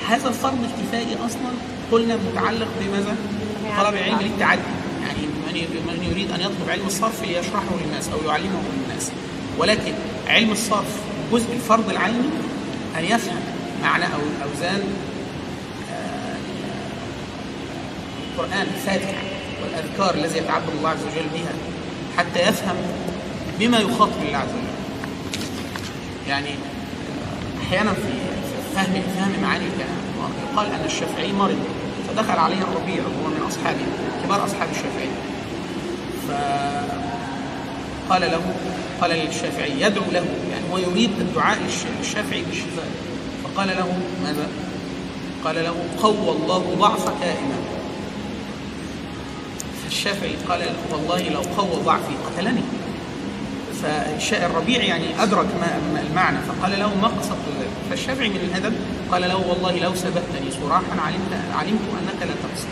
هذا 0.07 0.27
الفرض 0.27 0.57
الكفائي 0.63 1.15
أصلا 1.25 1.51
قلنا 1.91 2.15
متعلق 2.15 2.67
بماذا؟ 2.81 3.15
طلب 3.77 3.93
العلم 3.93 4.19
للتعدي 4.21 4.61
يعني 5.01 5.27
من 5.87 6.07
يريد 6.11 6.31
أن 6.31 6.41
يطلب 6.41 6.69
علم 6.69 6.87
الصرف 6.87 7.21
ليشرحه 7.21 7.75
للناس 7.85 8.09
أو 8.09 8.29
يعلمه 8.29 8.61
للناس. 8.77 9.11
ولكن 9.57 9.93
علم 10.27 10.51
الصرف 10.51 10.95
جزء 11.31 11.53
الفرض 11.53 11.89
العيني 11.89 12.29
أن 12.97 13.03
يفهم 13.03 13.39
معنى 13.83 14.05
أو 14.05 14.19
الأوزان 14.37 14.83
آه، 15.91 16.35
القرآن 18.33 18.67
الفاتحة 18.75 19.23
والأذكار 19.63 20.13
الذي 20.13 20.37
يتعبد 20.37 20.69
الله 20.77 20.89
عز 20.89 21.03
وجل 21.03 21.27
بها. 21.33 21.53
حتى 22.17 22.39
يفهم 22.39 22.75
بما 23.59 23.79
يخاطب 23.79 24.21
الله 24.25 24.37
عز 24.37 24.49
وجل. 24.49 24.77
يعني 26.27 26.49
أحيانا 27.61 27.93
في 27.93 28.01
فهم 28.75 29.01
فهم 29.15 29.41
معاني 29.41 29.65
الكلام. 29.65 29.99
يقال 30.53 30.67
أن 30.67 30.85
الشافعي 30.85 31.31
مرض. 31.31 31.59
فدخل 32.07 32.39
عليه 32.39 32.57
الربيع 32.57 33.03
وهو 33.03 33.27
من 33.27 33.43
أصحابه 33.47 33.85
كبار 34.23 34.45
أصحاب 34.45 34.69
الشافعي. 34.71 35.09
فقال 38.07 38.21
له 38.21 38.41
قال 39.01 39.11
للشافعي 39.11 39.81
يدعو 39.81 40.11
له. 40.11 40.25
يعني 40.51 40.63
هو 40.71 40.77
يريد 40.77 41.11
الدعاء 41.19 41.57
للشافعي 41.99 42.41
بالشفاء. 42.41 42.87
فقال 43.43 43.67
له 43.67 43.99
ماذا؟ 44.23 44.47
قال 45.45 45.55
له 45.55 45.75
قوى 46.03 46.31
الله 46.31 46.75
ضعفك 46.79 47.21
يا 47.21 47.31
إمام 47.31 47.63
فالشافعي 49.83 50.35
قال 50.49 50.61
والله 50.91 51.29
لو 51.29 51.41
قوى 51.57 51.83
ضعفي 51.85 52.13
قتلني. 52.25 52.61
فالربيع 53.81 54.83
يعني 54.83 55.23
أدرك 55.23 55.45
ما 55.93 56.01
المعنى. 56.09 56.37
فقال 56.37 56.79
له 56.79 56.95
ما 56.95 57.07
ذلك 57.07 57.69
فالشافعي 57.89 58.29
من 58.29 58.35
الأدب 58.35 58.73
قال 59.11 59.21
له 59.21 59.47
والله 59.49 59.79
لو 59.79 59.95
سبقتني 59.95 60.51
صراحا 60.61 61.01
علمت 61.05 61.33
علمت 61.55 61.81
أنك 62.01 62.21
لا 62.21 62.33
تقصد. 62.43 62.67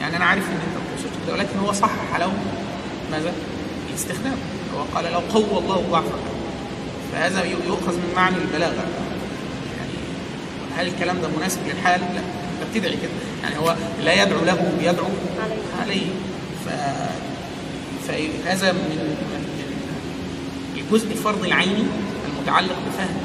يعني 0.00 0.16
أنا 0.16 0.24
عارف 0.24 0.42
أن 0.48 0.52
أنت 0.52 0.76
تقصد 1.00 1.10
كده 1.26 1.34
ولكن 1.34 1.58
هو 1.58 1.72
صحح 1.72 2.16
له 2.18 2.32
ماذا؟ 3.10 3.32
الاستخدام. 3.90 4.36
هو 4.76 4.82
قال 4.94 5.12
لو 5.12 5.18
قوى 5.18 5.58
الله 5.58 5.84
ضعفك. 5.90 6.24
فهذا 7.12 7.44
يؤخذ 7.44 7.92
من 7.92 8.12
معنى 8.16 8.36
البلاغة. 8.36 8.84
يعني 9.78 9.92
هل 10.76 10.86
الكلام 10.86 11.16
ده 11.22 11.28
مناسب 11.38 11.60
للحال؟ 11.66 12.00
لا. 12.00 12.06
أنت 12.16 12.70
بتدعي 12.72 12.96
كده. 12.96 13.10
يعني 13.42 13.58
هو 13.58 13.76
لا 14.04 14.22
يدعو 14.22 14.44
له 14.44 14.72
يدعو 14.80 15.06
عليه. 15.82 16.06
ف... 16.66 16.68
فهذا 18.08 18.72
من 18.72 19.16
الجزء 20.94 21.12
الفرض 21.12 21.44
العيني 21.44 21.84
المتعلق 22.28 22.76
بفهم 22.86 23.16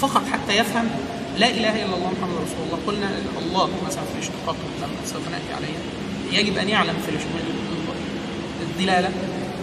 فقط 0.00 0.22
حتى 0.32 0.56
يفهم 0.56 0.90
لا 1.38 1.48
إله 1.48 1.74
إلا 1.84 1.94
الله 1.96 2.12
محمد 2.18 2.36
رسول 2.46 2.62
الله. 2.66 2.78
قلنا 2.86 3.08
الله 3.42 3.70
مثلا 3.86 4.02
في 4.02 4.14
الاشتقاق 4.14 4.56
لما 4.82 5.00
سوف 5.06 5.22
نأتي 5.30 5.52
عليها 5.56 5.82
يجب 6.40 6.58
أن 6.58 6.68
يعلم 6.68 6.94
في 7.06 7.10
الدلالة 8.62 9.08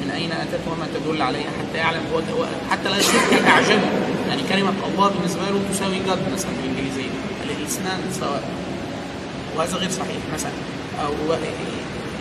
من 0.02 0.12
أين 0.12 0.32
أتت 0.32 0.60
وما 0.68 0.88
تدل 0.96 1.22
عليها 1.22 1.52
حتى 1.60 1.78
يعلم. 1.78 2.02
هو 2.14 2.46
حتى 2.72 2.90
لا 2.90 2.98
يصير 2.98 3.20
كاعجمي 3.46 3.82
يعني 4.30 4.42
كلمة 4.50 4.74
الله 4.94 5.08
بالنسبة 5.10 5.42
له 5.42 5.62
تساوي 5.74 6.00
جاد 6.08 6.34
مثلا 6.34 6.52
بالانجليزيه 6.52 7.10
الاثنان 7.44 8.00
سواء 8.20 8.44
وهذا 9.58 9.78
غير 9.78 9.90
صحيح 9.90 10.22
مثلا. 10.34 10.52
أو 11.06 11.14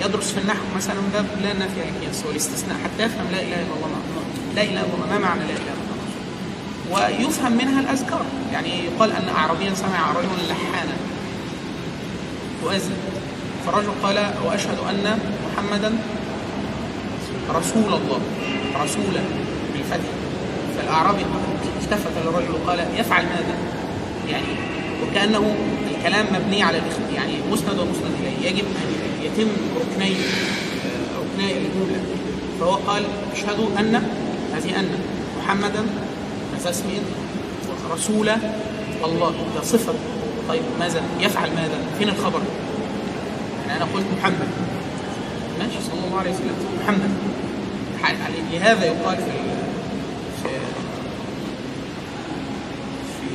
يدرس 0.04 0.30
في 0.32 0.40
النحو 0.40 0.64
مثلا 0.76 1.00
باب 1.14 1.26
لا 1.42 1.52
نافي 1.52 1.80
القياس 1.88 2.24
والاستثناء 2.26 2.76
حتى 2.84 3.02
يفهم 3.04 3.26
لا 3.32 3.40
إله 3.40 3.56
إلا 3.62 3.74
الله 3.76 3.99
لا 4.56 4.62
الله 4.62 4.82
ما 5.10 5.18
معنى 5.18 5.40
لا 5.40 5.54
الله 5.60 5.76
ويفهم 6.92 7.52
منها 7.52 7.80
الأذكار. 7.80 8.24
يعني 8.52 8.84
يقال 8.84 9.12
أن 9.12 9.28
اعرابيا 9.36 9.74
سمع 9.74 10.10
رجلا 10.10 10.52
لحانا. 10.52 10.96
يؤذن 12.62 12.96
فالرجل 13.66 13.90
قال 14.02 14.30
وأشهد 14.46 14.78
أن 14.90 15.18
محمدا 15.46 15.92
رسول 17.54 17.84
الله. 17.84 18.20
رسولا 18.84 19.22
بالفتح. 19.72 20.10
فالاعرابي 20.76 21.24
التفت 21.82 22.12
للرجل 22.26 22.50
وقال 22.50 22.78
يفعل 22.96 23.24
ماذا؟ 23.24 23.54
يعني 24.28 24.46
وكأنه 25.02 25.56
الكلام 25.96 26.26
مبني 26.34 26.62
على 26.62 26.80
يعني 27.14 27.32
مسند 27.52 27.78
ومسند 27.78 28.12
إليه. 28.20 28.48
يجب 28.48 28.64
أن 28.64 28.88
يتم 29.22 29.48
ركني 29.76 30.12
ركني 31.20 31.52
الجمله 31.52 32.00
فهو 32.60 32.74
قال 32.74 33.02
أشهد 33.32 33.60
أن 33.78 34.08
أن 34.76 34.88
محمدا 35.38 35.86
اسم 36.70 36.84
رسول 37.90 38.28
الله. 39.04 39.34
ده 39.56 39.62
صفة. 39.62 39.94
طيب 40.48 40.62
ماذا؟ 40.80 41.02
يفعل 41.20 41.50
ماذا؟ 41.50 41.78
فين 41.98 42.08
الخبر؟ 42.08 42.40
يعني 43.66 43.82
أنا 43.82 43.90
قلت 43.94 44.04
محمد. 44.18 44.48
ماشي 45.58 45.80
صلى 45.90 46.06
الله 46.06 46.18
عليه 46.18 46.30
وسلم. 46.30 46.54
محمد. 46.82 47.10
لهذا 48.52 48.84
يقال 48.84 49.16
في 49.16 49.32
في 53.20 53.28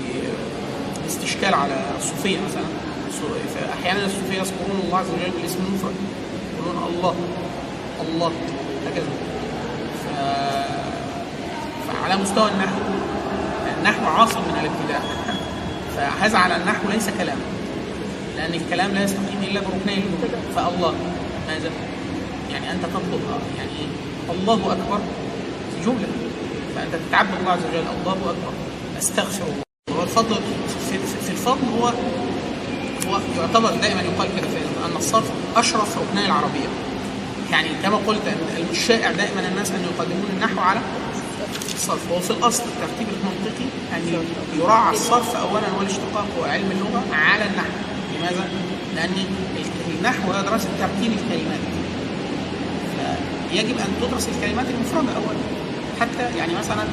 الاستشكال 1.02 1.54
على 1.54 1.86
الصوفية 1.98 2.38
مثلا. 2.38 2.64
أحيانا 3.74 4.06
الصوفية 4.06 4.38
يذكرون 4.38 4.82
الله 4.86 4.98
عز 4.98 5.06
وجل 5.10 5.32
بالاسم 5.38 5.60
المفرد. 5.68 5.96
يقولون 6.58 6.94
الله. 6.94 7.16
الله. 8.02 8.32
هكذا. 8.88 9.10
ف... 12.06 12.08
فعلى 12.08 12.22
مستوى 12.22 12.52
النحو. 12.52 12.76
النحو 13.78 14.06
عاصم 14.06 14.40
من 14.40 14.58
الابتداع. 14.62 15.00
فهذا 15.96 16.38
على 16.38 16.56
النحو 16.56 16.90
ليس 16.90 17.10
كلام. 17.18 17.38
لأن 18.38 18.54
الكلام 18.54 18.92
لا 18.92 19.04
يستقيم 19.04 19.44
إلا 19.44 19.62
بركنين 19.62 19.98
الجمله 19.98 20.42
فالله 20.56 20.96
ماذا؟ 21.48 21.70
يعني 22.52 22.72
أنت 22.72 22.84
تطلب 22.86 23.22
يعني 23.58 23.72
الله 24.30 24.54
أكبر 24.54 25.00
جملة. 25.86 26.08
فأنت 26.76 26.96
تتعبد 27.10 27.40
الله 27.40 27.52
عز 27.52 27.60
وجل 27.70 27.84
الله 28.02 28.12
أكبر. 28.14 28.54
أستغفر 28.98 29.44
الله. 29.44 30.00
والفضل 30.00 30.36
في, 30.92 30.98
في 31.26 31.32
الفضل 31.32 31.68
هو 31.80 31.88
هو 33.08 33.20
يعتبر 33.40 33.70
دائما 33.70 34.02
يقال 34.02 34.28
كده 34.38 34.48
أن 34.86 34.96
الصرف 34.98 35.32
أشرف 35.56 35.98
ركني 35.98 36.26
العربية. 36.26 36.70
يعني 37.52 37.70
كما 37.84 37.98
قلت 38.08 38.22
الشائع 38.72 39.12
دائما 39.12 39.48
الناس 39.52 39.72
أن 39.72 39.84
يقدمون 39.84 40.30
النحو 40.36 40.60
على 40.60 40.80
الصرف 41.76 42.12
هو 42.12 42.20
في 42.20 42.32
الأصل 42.32 42.64
الترتيب 42.64 43.08
المنطقي 43.08 43.68
أن 43.96 44.24
يراعى 44.60 44.94
الصرف 44.94 45.36
اولا 45.36 45.72
والاشتقاق 45.78 46.28
وعلم 46.42 46.72
اللغة 46.72 47.04
على 47.16 47.46
النحو. 47.46 47.70
لماذا؟ 48.18 48.50
لأن 48.96 49.14
النحو 49.98 50.32
هو 50.32 50.42
دراسة 50.42 50.70
ترتيب 50.80 51.12
الكلمات. 51.12 51.60
يجب 53.52 53.78
أن 53.78 53.94
تدرس 54.02 54.28
الكلمات 54.30 54.66
المفردة 54.66 55.16
اولا. 55.16 55.40
حتى 56.02 56.38
يعني 56.38 56.54
مثلا 56.56 56.84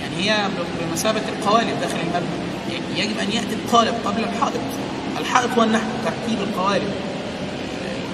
يعني 0.00 0.16
هي 0.16 0.48
بمثابة 0.80 1.22
القوالب 1.28 1.80
داخل 1.80 1.96
المبنى 2.00 2.48
يجب 2.96 3.18
أن 3.18 3.32
يأتي 3.32 3.54
القالب 3.64 3.94
قبل 4.04 4.24
الحائط. 4.24 4.60
الحائط 5.20 5.50
هو 5.58 5.62
النحو 5.62 5.86
ترتيب 6.04 6.40
القوالب. 6.40 6.92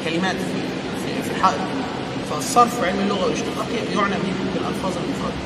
كلمات 0.04 0.36
في 0.36 1.22
في 1.22 1.30
الحائط. 1.36 1.60
فالصرف 2.34 2.80
وعلم 2.80 2.98
اللغة 3.00 3.24
والاشتقاق 3.24 3.66
يعنى 3.96 4.14
به 4.14 4.32
بالألفاظ 4.54 4.92
المفرده 5.04 5.42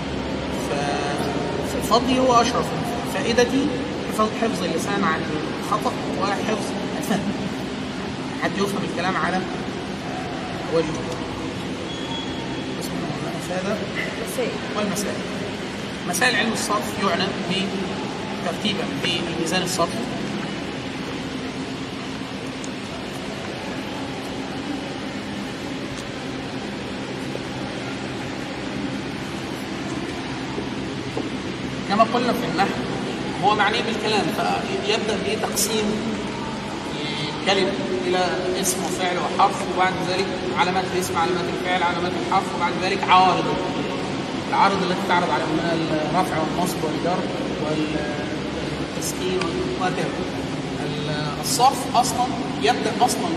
فالفضل 1.73 2.19
هو 2.19 2.41
أشرف. 2.43 2.67
فائدتي 3.15 3.67
حفظ 4.43 4.63
اللسان 4.65 5.05
عن 5.05 5.21
الخطا 5.65 5.93
وحفظ 6.21 6.67
الفهم. 6.99 7.21
حتى 8.43 8.61
يفهم 8.61 8.83
الكلام 8.93 9.17
على 9.17 9.41
وجه 10.75 10.85
اسمه 12.81 12.99
الافاده 13.23 13.77
والمسائل. 14.77 15.17
مسائل 16.09 16.37
علم 16.37 16.53
الصرف 16.53 16.99
يعنى 17.03 17.25
ترتيبا 18.47 18.85
بميزان 19.05 19.63
الصرف. 19.63 19.89
قلنا 32.15 32.33
في 32.33 32.47
النحو 32.53 32.79
هو 33.45 33.55
معني 33.55 33.79
بالكلام 33.83 34.27
فيبدأ 34.87 35.17
بتقسيم 35.27 35.85
كلمه 37.47 37.73
إلى 38.07 38.27
اسم 38.61 38.77
وفعل 38.85 39.17
وحرف 39.19 39.57
وبعد 39.75 39.93
ذلك 40.11 40.27
علامات 40.59 40.85
الاسم 40.95 41.19
علامات 41.19 41.45
الفعل 41.55 41.83
علامات 41.83 42.13
الحرف 42.27 42.45
وبعد 42.57 42.73
ذلك 42.83 43.05
عوارض. 43.09 43.45
العارض 44.51 44.83
التي 44.83 45.01
تعرض 45.09 45.31
على 45.31 45.43
الرفع 46.11 46.37
والنصب 46.39 46.77
والجر 46.85 47.19
والتسكين 47.65 49.41
وهكذا. 49.81 50.09
الصرف 51.41 51.97
أصلا 51.97 52.27
يبدأ 52.63 52.93
أصلا 53.01 53.29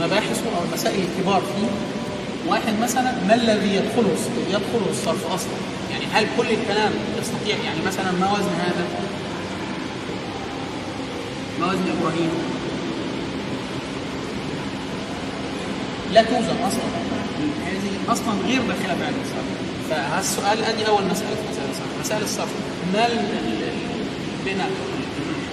مباحثه 0.00 0.46
أو 0.58 0.64
المسائل 0.68 1.04
الكبار 1.04 1.40
فيه. 1.40 1.66
واحد 2.50 2.74
مثلا 2.82 3.12
ما 3.28 3.34
الذي 3.34 3.74
يدخله 3.74 4.16
يدخله 4.48 4.90
الصرف 4.90 5.32
أصلا؟ 5.34 5.69
هل 6.12 6.26
كل 6.36 6.50
الكلام 6.50 6.92
يستطيع 7.20 7.56
يعني 7.64 7.80
مثلا 7.86 8.12
ما 8.12 8.32
وزن 8.32 8.54
هذا؟ 8.66 8.86
ما 11.60 11.66
وزن 11.66 11.84
إبراهيم؟ 11.98 12.30
لا 16.12 16.22
توزن 16.22 16.62
أصلا. 16.66 16.90
هذه 17.66 18.12
أصلا 18.12 18.34
غير 18.46 18.60
داخلة 18.62 19.06
علم 19.06 19.20
الصرف. 19.24 19.48
فالسؤال 19.90 20.64
أدي 20.64 20.88
أول 20.88 21.02
مسألة 21.04 21.36
مسائل 21.50 21.70
الصرف. 21.70 22.00
مسائل 22.00 22.22
الصرف 22.22 22.48
ما 22.92 23.06
البنى 23.06 24.64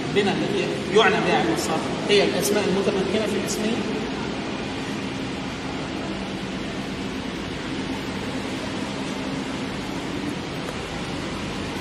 البنى 0.08 0.30
التي 0.30 0.96
يعنى 0.96 1.16
بها 1.26 1.38
علم 1.38 1.54
الصرف. 1.56 1.80
هي 2.08 2.24
الأسماء 2.24 2.64
المتمكنة 2.64 3.26
في 3.26 3.36
الاسميه 3.42 3.97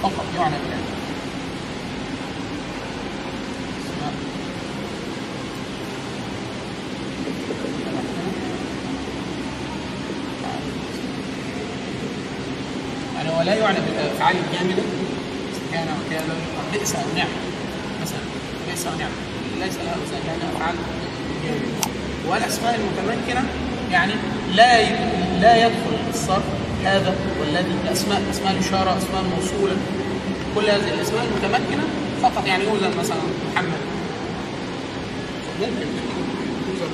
فقط 0.09 0.25
يعنى 0.37 0.55
بها 0.55 0.77
يعني 13.15 13.29
هو 13.29 13.41
لا 13.41 13.55
يعنى 13.55 13.79
بالافعال 13.79 14.35
الجامده 14.35 14.83
كان 15.73 15.87
وكان 15.87 16.23
بئس 16.73 16.95
أو 16.95 17.01
نعم 17.15 17.27
مثلا 18.01 18.19
يعصى 18.69 18.89
ونعم 18.89 19.11
ليس 19.59 19.75
لها 19.75 19.95
لأنها 20.27 20.57
أفعال 20.57 20.75
والأسماء 22.27 22.75
المتمكنة 22.75 23.43
يعني 23.91 24.13
لا 24.55 24.83
لا 25.39 25.65
يدخل 25.65 25.97
الصرف 26.09 26.56
هذا 26.85 27.15
والذي 27.39 27.71
الأسماء 27.83 28.21
أسماء 28.31 28.51
الإشارة 28.53 28.97
أسماء 28.97 29.21
الموصولة. 29.21 29.75
كل 30.55 30.65
هذه 30.65 30.93
الأسماء 30.93 31.23
المتمكنة 31.25 31.83
فقط 32.21 32.47
يعني 32.47 32.63
يوزن 32.63 32.97
مثلا 32.99 33.17
محمد. 33.53 33.81
ممكن 35.61 35.87
يوزن 36.69 36.89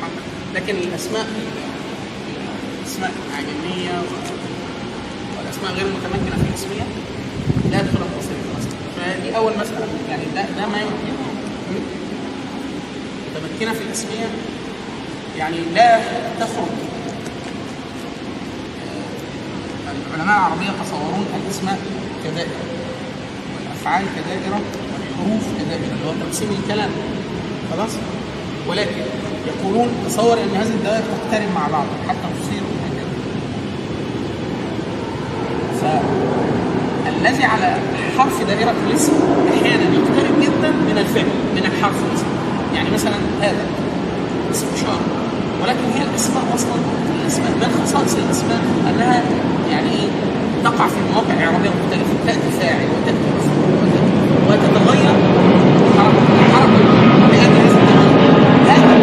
محمد. 0.00 0.22
لكن 0.54 0.74
الأسماء 0.76 1.26
الأسماء 2.82 3.10
الأعجمية 3.28 4.02
والأسماء 5.38 5.72
غير 5.72 5.86
المتمكنة 5.86 6.42
في 6.44 6.48
الاسمية 6.50 6.82
لا 7.70 7.76
يدخل 7.80 8.02
التصريف 8.04 8.46
أصلا 8.58 8.76
فدي 8.96 9.36
أول 9.36 9.52
مسألة. 9.52 9.86
يعني 10.10 10.22
ده 10.34 10.42
ده 10.60 10.66
ما 10.68 10.78
يمكن. 10.80 11.16
متمكنة 13.36 13.72
في 13.72 13.82
الاسمية 13.82 14.26
يعني 15.38 15.56
لا 15.74 16.00
تخرج 16.40 16.68
آه، 19.88 20.05
العلماء 20.16 20.36
العربية 20.36 20.66
يتصورون 20.66 21.26
الأسماء 21.44 21.78
كدائرة 22.24 22.60
والأفعال 23.54 24.04
كدائرة 24.16 24.60
والحروف 24.92 25.42
كدائرة 25.58 25.92
اللي 25.94 26.06
هو 26.06 26.12
تقسيم 26.26 26.48
الكلام. 26.62 26.90
خلاص؟ 27.72 27.90
ولكن 28.68 29.02
يقولون 29.46 29.88
تصور 30.06 30.34
أن 30.34 30.56
هذه 30.56 30.66
الدوائر 30.66 31.02
تقترب 31.02 31.48
مع 31.54 31.68
بعض 31.72 31.86
حتى 32.08 32.28
تصير 32.40 32.62
هكذا 32.84 33.06
فالذي 35.80 37.44
على 37.44 37.76
حرف 38.18 38.42
دائرة 38.42 38.74
الاسم 38.88 39.12
أحيانا 39.54 39.84
يقترب 39.94 40.40
جدا 40.40 40.70
من 40.70 40.98
الفعل 40.98 41.26
من 41.56 41.62
الحرف 41.72 41.96
الاسم. 42.10 42.26
يعني 42.74 42.90
مثلا 42.90 43.16
هذا 43.40 43.66
اسم 44.50 44.66
إشارة 44.74 45.00
ولكن 45.62 45.84
هي 45.96 46.02
الأسماء 46.02 46.44
أصلا 46.54 46.74
الأسماء 47.20 47.50
من 47.50 47.82
خصائص 47.84 48.14
الأسماء؟ 48.14 48.60
أنها 48.90 49.22
يعني 49.70 49.90
إيه 49.90 50.08
تقع 50.64 50.86
في 50.86 51.00
مواقع 51.12 51.34
إعرابية 51.44 51.70
مختلفة 51.80 52.14
تأتي 52.26 52.50
فاعل 52.60 52.86
وتأتي 52.92 53.26
مفعول 53.36 53.72
وتأتي 53.82 54.16
وتتغير 54.48 55.14
حركة 55.98 56.22
الحركة 56.46 56.82
لأجل 57.32 57.56
هذا 57.56 57.78
التغير 57.78 58.32
هذا 58.66 58.94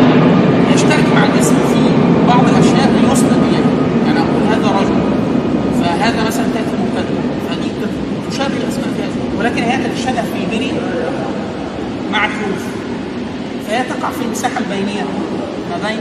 يشترك 0.76 1.06
مع 1.15 1.23
الاسم 1.26 1.56
في 1.56 1.82
بعض 2.28 2.43
الأشياء 2.47 2.89
يسند 3.12 3.43
إليها 3.47 3.71
يعني 4.06 4.19
أقول 4.19 4.43
هذا 4.49 4.80
رجل 4.80 4.99
فهذا 5.82 6.28
مثلا 6.28 6.45
تأتي 6.54 6.76
مبتدأ 6.84 7.15
فدي 7.49 7.69
تشابه 8.32 8.58
الأسماء 8.58 8.89
في 8.97 9.04
هذا 9.04 9.39
ولكن 9.39 9.63
هي 9.63 9.78
تتشابه 9.88 10.21
في 10.21 10.43
البنية 10.43 10.73
مع 12.12 12.26
الحروف 12.26 12.63
فهي 13.67 13.84
تقع 13.84 14.10
في 14.10 14.21
المساحة 14.26 14.58
البينية 14.58 15.04
ما 15.69 15.88
بين 15.88 15.99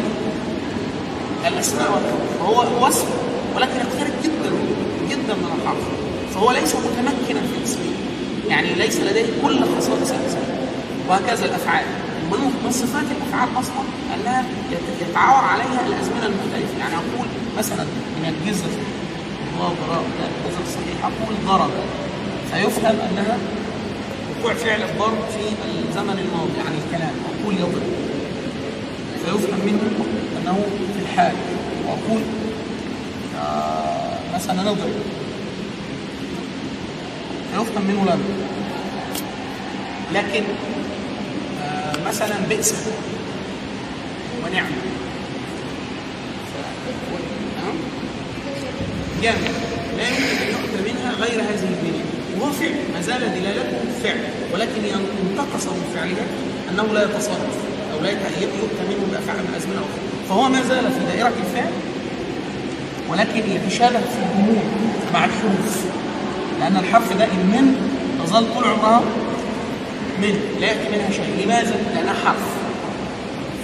الأسماء 1.52 1.90
والحروف 1.92 2.38
فهو 2.40 2.86
وصف 2.86 3.06
ولكن 3.56 3.76
يقترب 3.76 4.12
جدا 4.24 4.50
جدا 5.10 5.34
من 5.34 5.60
الحرف 5.62 5.84
فهو 6.34 6.50
ليس 6.52 6.74
متمكنا 6.74 7.40
في 7.40 7.58
الاسمية 7.58 7.96
يعني 8.48 8.74
ليس 8.74 9.00
لديه 9.00 9.26
كل 9.42 9.58
خصائص 9.76 10.10
الاسم 10.10 10.38
وهكذا 11.08 11.44
الأفعال 11.44 11.84
من 12.32 12.38
من 12.64 12.70
صفات 12.70 13.04
الأفعال 13.04 13.48
أصلا 13.58 13.82
أنها 14.14 14.44
يتعاور 15.22 15.44
عليها 15.44 15.86
الأزمنة 15.86 16.26
المختلفة. 16.26 16.78
يعني 16.80 16.94
أقول 16.94 17.26
مثلا 17.58 17.84
من 17.84 18.34
الجزر 18.34 18.68
الله 19.54 19.74
براء 19.86 20.02
ده 20.18 20.24
الجزر 20.26 20.62
الصحيح 20.66 21.04
أقول 21.04 21.34
ضرب. 21.46 21.70
فيفهم 22.52 22.96
أنها 23.10 23.38
وقوع 24.40 24.54
فعل 24.54 24.82
الضرب 24.82 25.18
في 25.32 25.44
الزمن 25.88 26.18
الماضي 26.18 26.52
يعني 26.58 26.76
الكلام. 26.86 27.14
أقول 27.42 27.54
يضرب. 27.54 27.92
فيفهم 29.24 29.66
منه 29.66 29.80
أنه 30.42 30.64
في 30.96 31.02
الحال. 31.02 31.32
وأقول 31.86 32.22
آه 33.40 34.18
مثلا 34.34 34.62
نضرب 34.62 34.92
فيفهم 37.54 37.84
منه 37.84 38.04
لم. 38.04 38.22
لكن 40.14 40.42
آه 41.62 42.08
مثلا 42.08 42.34
بئس. 42.48 42.74
ونعم. 44.44 44.66
تمام؟ 44.66 45.11
جامد. 49.22 49.54
لا 49.98 50.08
يمكن 50.08 50.36
أن 50.42 50.48
يؤتى 50.48 50.92
منها 50.92 51.12
غير 51.20 51.40
هذه 51.40 51.68
البنيه 51.72 52.04
وهو 52.40 52.52
فعل. 52.52 52.74
ما 52.94 53.00
زال 53.02 53.20
دلالته 53.20 53.78
فعل. 54.02 54.20
ولكن 54.54 54.82
انتقص 54.84 55.66
من 55.66 55.92
فعلها 55.94 56.26
أنه 56.70 56.94
لا 56.94 57.02
يتصرف 57.04 57.54
أو 57.94 58.00
لا 58.02 58.10
يؤتى 58.10 58.82
منه 58.88 59.06
بافعال 59.12 59.38
من 59.38 59.54
أزمنة 59.56 59.78
أخرى. 59.78 60.02
فهو 60.28 60.48
ما 60.48 60.62
زال 60.62 60.84
في 60.92 61.16
دائرة 61.16 61.32
الفعل. 61.46 61.72
ولكن 63.10 63.42
يتشابه 63.50 63.98
في 64.00 64.18
الأمور 64.30 64.62
مع 65.14 65.24
الحروف. 65.24 65.76
لأن 66.60 66.76
الحرف 66.76 67.12
ده 67.18 67.26
من 67.26 67.76
تظل 68.24 68.54
طول 68.54 68.64
عمرها 68.64 69.02
من. 70.22 70.34
لا 70.60 70.66
يأتي 70.66 70.88
منها 70.96 71.10
شيء. 71.10 71.44
لماذا؟ 71.44 71.74
لأنها 71.94 72.14
حرف. 72.24 72.46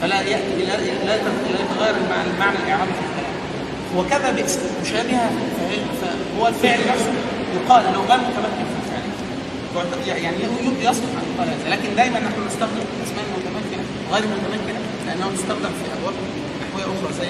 فلا 0.03 0.21
ياتي 0.21 0.59
لا 0.59 0.77
لا 0.77 0.85
يت- 0.85 1.05
لا 1.07 1.15
يتغير 1.15 1.95
المعنى 2.35 2.57
الاعرابي 2.67 2.93
وكذا 3.97 4.31
بئس 4.31 4.59
مشابهة 4.83 5.31
فهو 6.03 6.47
الفعل 6.49 6.79
نفسه 6.79 7.13
يقال 7.57 7.87
انه 7.87 7.99
غير 8.09 8.19
متمكن 8.19 8.65
في 8.71 8.77
الفعل. 8.83 10.09
يعني 10.09 10.37
ي- 10.37 10.85
يصلح 10.85 11.11
ان 11.23 11.35
يقال 11.35 11.49
هذا 11.49 11.71
لكن 11.71 11.97
دائما 11.97 12.19
نحن 12.21 12.47
نستخدم 12.47 12.83
الاسماء 13.01 13.25
المتمكنه 13.29 13.85
غير 14.13 14.23
المتمكنه 14.25 14.81
لأنه 15.07 15.31
تستخدم 15.37 15.69
في 15.79 15.85
أبواب 15.99 16.15
نحويه 16.63 16.85
أخرى 16.85 17.13
زي 17.21 17.29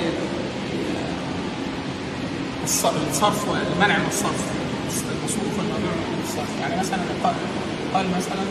الص- 2.66 2.92
الصرف 3.10 3.48
والمنع 3.48 3.98
من 3.98 4.06
الصرف. 4.08 4.42
المصروف 5.20 5.58
والممنوع 5.58 5.92
من 6.12 6.22
الصرف. 6.28 6.50
يعني 6.60 6.80
مثلا 6.80 6.98
يقال 7.20 7.34
قال 7.94 8.06
مثلا 8.10 8.42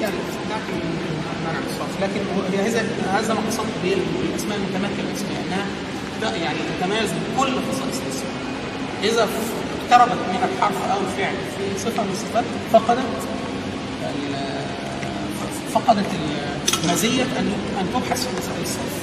يعني 0.00 0.14
لكن 0.50 0.80
منع 1.46 1.58
من 1.64 1.68
الصرف 1.72 1.94
لكن 2.04 2.20
هذا 2.64 2.80
هذا 3.18 3.34
ما 3.34 3.40
قصدت 3.48 3.76
به 3.84 3.92
الأسماء 4.28 4.58
المتمكنة 4.58 5.06
الاسميه 5.10 5.38
انها 5.46 5.64
ت- 6.22 6.36
يعني 6.44 6.58
تتميز 6.70 7.10
بكل 7.12 7.52
خصائص 7.68 7.98
الاسم 8.06 8.26
إذا 9.02 9.22
اقتربت 9.22 10.18
من 10.32 10.40
الحرف 10.48 10.78
أو 10.92 10.98
الفعل 11.06 11.34
في 11.58 11.64
صفة 11.84 12.02
من 12.02 12.10
الصفات 12.12 12.44
فقدت 12.72 13.12
فقدت 15.74 16.06
المزية 16.84 17.22
ان 17.22 17.52
أن 17.80 17.86
تبحث 17.94 18.26
في 18.26 18.32
مسائل 18.38 18.62
الصرف 18.62 18.96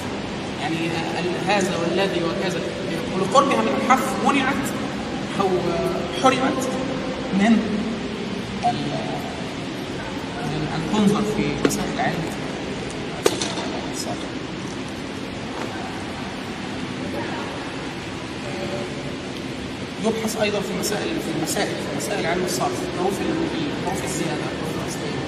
يعني 0.61 0.77
هذا 1.47 1.77
والذي 1.77 2.21
وكذا. 2.23 2.59
ولقربها 3.15 3.61
من 3.61 3.81
الحرف 3.83 4.05
منعت 4.27 4.65
أو 5.41 5.47
حرمت 6.23 6.67
من 7.33 7.57
أن 10.75 10.81
تنظر 10.93 11.21
في 11.21 11.67
مسائل 11.67 11.89
العلم. 11.95 12.23
يبحث 20.05 20.41
أيضا 20.41 20.59
في 20.59 20.73
مسائل 20.79 21.09
في 21.21 21.31
المسائل 21.37 21.67
في 21.67 21.97
مسائل 21.97 22.25
علم 22.25 22.43
الصرف 22.45 22.77
حروف 22.99 23.21
ال- 23.21 23.85
حروف 23.85 24.03
الزيادة 24.03 24.43
حروف 24.43 24.73
الأصلية. 24.83 25.19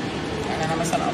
يعني 0.50 0.66
أنا 0.66 0.76
مثلا 0.82 1.06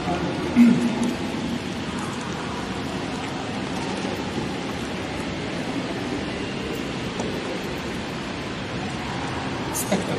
استكتب. 9.73 10.17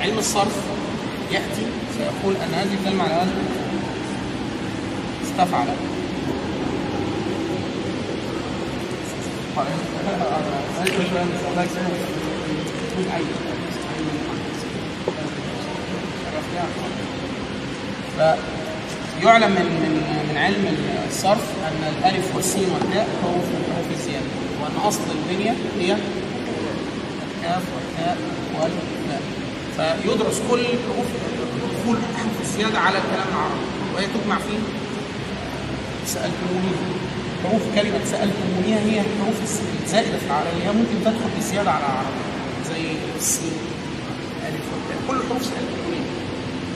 علم 0.00 0.18
الصرف 0.18 0.56
يأتي 1.32 1.66
سيقول 2.02 2.34
ان 2.36 2.54
هذه 2.54 2.74
الكلمة 2.80 3.04
على 3.04 3.22
وزن 3.22 3.32
استفعل 5.24 5.66
فيعلم 19.20 19.50
من 19.50 19.66
من 19.82 19.92
من 20.30 20.36
علم 20.36 20.76
الصرف 21.08 21.46
أن 21.68 21.94
الألف 21.98 22.36
والسين 22.36 22.68
والتاء 22.74 23.08
حروف 23.22 23.44
من 23.44 23.72
حروف 23.74 23.98
الزيادة. 24.00 24.26
وأن 24.62 24.86
أصل 24.88 25.00
البنيه 25.10 25.54
هي 25.80 25.96
الكاف 27.36 27.62
والتاء 27.74 28.16
والباء 28.54 29.22
فيدرس 29.76 30.42
كل 30.50 30.64
حروف 30.66 31.06
الزياده 32.52 32.78
على 32.78 32.98
الكلام 32.98 33.26
العربي. 33.32 33.64
وهي 33.94 34.06
تجمع 34.06 34.36
في 34.38 34.54
سالتموني 36.06 36.72
حروف 37.44 37.62
كلمة 37.74 38.00
سألتمونيها 38.10 38.78
هي 38.78 39.00
الحروف 39.00 39.36
الزائده 39.84 40.18
في 40.18 40.26
العربيه 40.26 40.70
ممكن 40.80 40.94
تدخل 41.04 41.30
بالزياده 41.36 41.70
على 41.70 41.84
العربي. 41.84 42.08
زي 42.68 42.82
السين 43.18 43.52
ألف 44.46 44.64
والتاء 44.72 44.98
كل 45.08 45.16
الحروف 45.16 45.42
ساكنه 45.44 46.02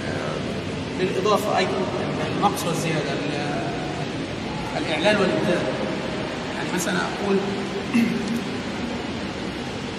آه، 0.08 0.36
بالإضافة 0.98 1.58
أيضا 1.58 1.72
النقص 2.36 2.64
والزيادة. 2.66 3.12
ال- 3.12 3.66
الاعلال 4.78 5.20
والابدال 5.20 5.62
يعني 6.56 6.68
مثلا 6.74 6.92
أقول 6.98 7.36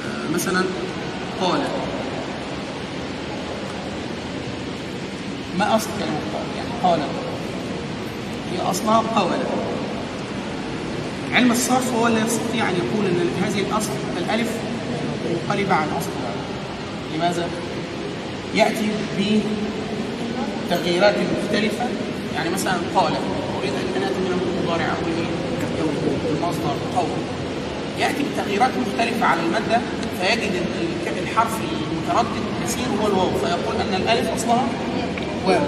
آه، 0.05 0.33
مثلا 0.33 0.63
قال. 1.41 1.61
ما 5.59 5.75
اصل 5.75 5.87
كلمه 5.99 6.19
قال 6.33 6.45
يعني 6.57 6.69
قال 6.83 6.99
هي 8.51 8.71
اصلها 8.71 9.03
قول 9.15 9.39
علم 11.33 11.51
الصرف 11.51 11.93
هو 11.93 12.07
اللي 12.07 12.21
يستطيع 12.21 12.69
أن 12.69 12.75
يقول 12.75 13.05
إن 13.05 13.43
هذه 13.43 13.59
الأصل 13.59 13.89
الألف 14.17 14.49
منقلبه 15.29 15.73
عن 15.73 15.87
الألف. 15.97 16.07
لماذا؟ 17.15 17.47
يأتي 18.55 18.89
بتغييرات 20.69 21.15
مختلفة 21.43 21.85
يعني 22.35 22.49
مثلا 22.49 22.73
قال 22.95 23.13
أريد 23.59 23.73
أن 23.73 24.03
اتي 24.03 24.19
من 24.19 24.41
المضارع 24.41 24.85
إيه؟ 24.85 25.27
المصدر 26.29 26.75
قول 26.97 27.07
يأتي 27.99 28.23
بتغييرات 28.23 28.71
مختلفة 28.87 29.25
على 29.25 29.41
المادة 29.41 29.81
فيجد 30.21 30.51
الحرف 31.23 31.51
المتردد 31.61 32.43
كثير 32.63 32.85
هو 33.01 33.07
الواو 33.07 33.29
فيقول 33.29 33.75
أن 33.81 34.01
الألف 34.01 34.33
أصلها 34.33 34.67
واو 35.47 35.65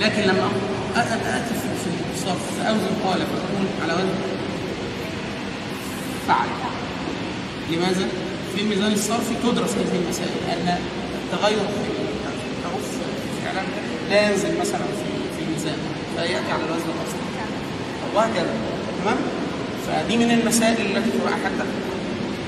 لكن 0.00 0.22
لما 0.22 0.48
أتي 0.96 1.54
في 1.54 2.14
الصرف 2.14 2.60
فاوزن 2.60 2.94
قال 3.04 3.18
فتقول 3.18 3.66
على 3.82 3.92
وزن 3.92 4.14
فعل 6.28 6.46
لماذا؟ 7.70 8.08
في 8.54 8.62
الميزان 8.62 8.92
الصرفي 8.92 9.34
تدرس 9.42 9.70
هذه 9.70 10.00
المسائل 10.04 10.30
لأن 10.48 10.78
التغير 11.24 11.58
في 11.58 11.90
الحروف 12.58 12.84
الاعلام 13.42 13.64
لا 14.10 14.30
ينزل 14.30 14.60
مثلا 14.60 14.86
في 15.36 15.44
الميزان 15.44 15.78
فيأتي 16.16 16.52
على 16.52 16.62
الوزن 16.64 16.88
الأصلي 16.96 17.26
وهكذا 18.14 18.54
تمام؟ 19.02 19.16
فدي 19.86 20.16
من 20.16 20.30
المسائل 20.30 20.96
التي 20.96 21.10
تبقى 21.10 21.32
حتى 21.32 21.64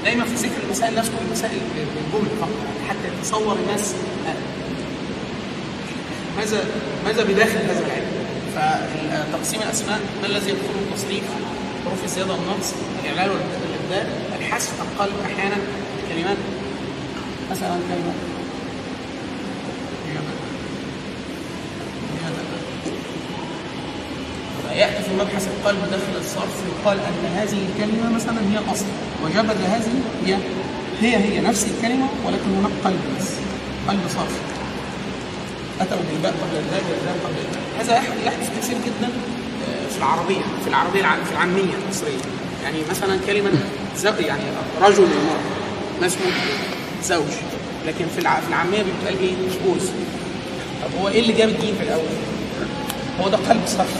دايما 0.04 0.24
في 0.24 0.34
ذكر 0.34 0.62
المسائل 0.66 0.94
نذكر 0.94 1.18
المسائل 1.26 1.58
بالجملة 1.74 2.34
فقط 2.40 2.88
حتى 2.88 3.08
يتصور 3.18 3.56
الناس 3.66 3.94
آه، 4.28 4.34
ماذا 6.38 6.64
ماذا 7.04 7.24
بداخل 7.24 7.58
هذا 7.58 7.86
العلم؟ 7.86 8.08
فتقسيم 8.54 9.62
الأسماء 9.62 10.00
ما 10.22 10.26
الذي 10.26 10.50
يدخل 10.50 10.74
التصريف؟ 10.86 11.22
حروف 11.84 12.04
الزيادة 12.04 12.32
والنقص، 12.32 12.74
الاعلال 13.04 13.30
والابدال، 13.30 14.12
الحذف 14.38 14.72
القلب 14.82 15.14
أحيانا 15.24 15.56
كلمات. 16.08 16.36
مثلا 17.50 17.68
كلمة. 17.68 18.12
فياتي 24.68 25.02
في 25.02 25.14
مبحث 25.14 25.48
القلب 25.48 25.78
داخل 25.90 26.20
الصرف 26.20 26.62
يقال 26.68 26.98
أن 26.98 27.36
هذه 27.36 27.66
الكلمة 27.68 28.12
مثلا 28.14 28.38
هي 28.52 28.72
أصل. 28.72 28.84
وجبل 29.24 29.62
هذه 29.64 29.92
هي 30.26 30.36
هي 31.00 31.16
هي 31.16 31.40
نفس 31.40 31.66
الكلمة 31.66 32.06
ولكن 32.26 32.54
هناك 32.58 32.72
قلب 32.84 33.00
بس. 33.18 33.28
قلب 33.88 34.00
صرف. 34.08 34.57
أتوا 35.80 35.98
بالباء 36.12 36.32
قبل 36.32 36.56
والدال 36.56 37.24
قبل 37.24 37.34
هذا 37.80 37.96
يح- 37.96 38.26
يحدث 38.26 38.50
كثير 38.58 38.76
جدا 38.86 39.06
آه، 39.08 39.88
في 39.92 39.98
العربية 39.98 40.40
في 40.64 40.68
العربية 40.68 41.00
الع- 41.00 41.24
في 41.24 41.32
العامية 41.32 41.74
المصرية. 41.84 42.22
يعني 42.64 42.78
مثلا 42.90 43.18
كلمة 43.26 43.50
زو 43.96 44.12
يعني 44.20 44.42
رجل 44.82 45.02
ومرأة 45.02 45.40
ما 46.00 46.06
اسمه؟ 46.06 46.26
زوج. 47.04 47.32
لكن 47.86 48.04
في 48.14 48.18
الع- 48.20 48.40
في 48.40 48.48
العامية 48.48 48.82
بيتقال 48.82 49.18
إيه؟ 49.22 49.34
جوز 49.66 49.86
طب 50.82 51.00
هو 51.00 51.08
إيه 51.08 51.20
اللي 51.20 51.32
جاب 51.32 51.48
الجيم 51.48 51.74
في 51.78 51.82
الأول؟ 51.84 52.08
هو 53.20 53.28
ده 53.28 53.36
قلب 53.36 53.60
صرف. 53.66 53.94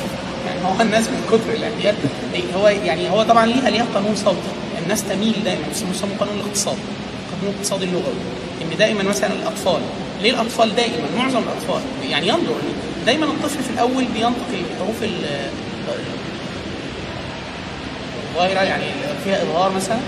يعني 0.47 0.61
هو 0.65 0.83
الناس 0.83 1.05
من 1.09 1.25
كتر 1.29 1.53
الاعتياد 1.55 1.95
هو 2.57 2.69
يعني 2.69 3.11
هو 3.11 3.23
طبعا 3.23 3.47
ليها 3.47 3.71
ليها 3.71 3.87
قانون 3.95 4.17
صوتي 4.17 4.37
الناس 4.83 5.05
تميل 5.05 5.35
دايما 5.45 5.63
بيسموه 5.69 5.91
يسموه 5.95 6.17
قانون 6.21 6.35
الاقتصاد. 6.35 6.77
القانون 7.29 7.51
الاقتصادي 7.55 7.85
اللغوي. 7.85 8.15
إن 8.63 8.79
دائما 8.79 9.03
مثلا 9.03 9.33
الأطفال 9.33 9.81
ليه 10.23 10.31
الاطفال 10.31 10.75
دائما 10.77 11.09
معظم 11.19 11.39
الأطفال 11.43 11.81
يعني 12.11 12.29
ينظر 12.29 12.55
دايما 13.07 13.25
الطفل 13.25 13.63
في 13.63 13.71
الأول 13.71 14.05
بينطق 14.05 14.47
الحروف 14.53 15.03
ال- 15.03 15.49
الظاهرة 18.31 18.61
يعني 18.65 18.85
فيها 19.25 19.43
إظهار 19.43 19.73
مثلا 19.73 19.99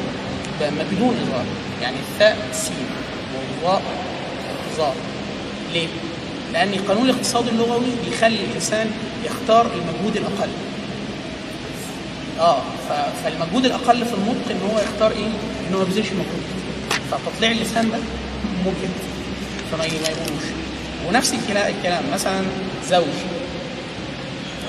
ب- 0.60 0.94
بدون 0.94 1.16
إظهار 1.28 1.44
يعني 1.82 1.96
الثاء 2.12 2.36
سين 2.52 2.86
والظاء 3.34 3.82
ظاء 4.76 4.96
ليه؟ 5.72 5.86
لأن 6.52 6.74
قانون 6.88 7.10
الاقتصاد 7.10 7.48
اللغوي 7.48 7.86
بيخلي 8.10 8.38
الإنسان 8.50 8.90
يختار 9.24 9.66
المجهود 9.66 10.16
الأقل. 10.16 10.48
آه 12.40 12.58
فالمجهود 13.24 13.64
الأقل 13.64 14.04
في 14.06 14.14
النطق 14.14 14.50
إن 14.50 14.60
هو 14.72 14.78
يختار 14.78 15.10
إيه؟ 15.10 15.26
إن 15.68 15.74
هو 15.74 15.78
ما 15.80 15.84
يبذلش 15.84 16.06
مجهود. 16.06 16.42
فتطليع 17.10 17.50
اللسان 17.50 17.90
ده 17.90 17.98
ممكن 18.64 18.88
فما 19.72 19.84
يقولوش. 19.84 20.44
ونفس 21.08 21.32
الكلا- 21.34 21.68
الكلام 21.68 22.02
مثلا 22.14 22.40
زوج. 22.90 23.04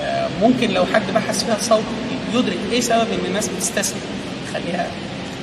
آه، 0.01 0.27
ممكن 0.41 0.69
لو 0.71 0.85
حد 0.85 1.01
بحث 1.15 1.43
فيها 1.43 1.57
صوت 1.61 1.83
يدرك 2.33 2.57
إيه 2.71 2.81
سبب 2.81 3.07
إن 3.11 3.25
الناس 3.25 3.47
بتستسلم 3.47 4.01
تخليها 4.51 4.87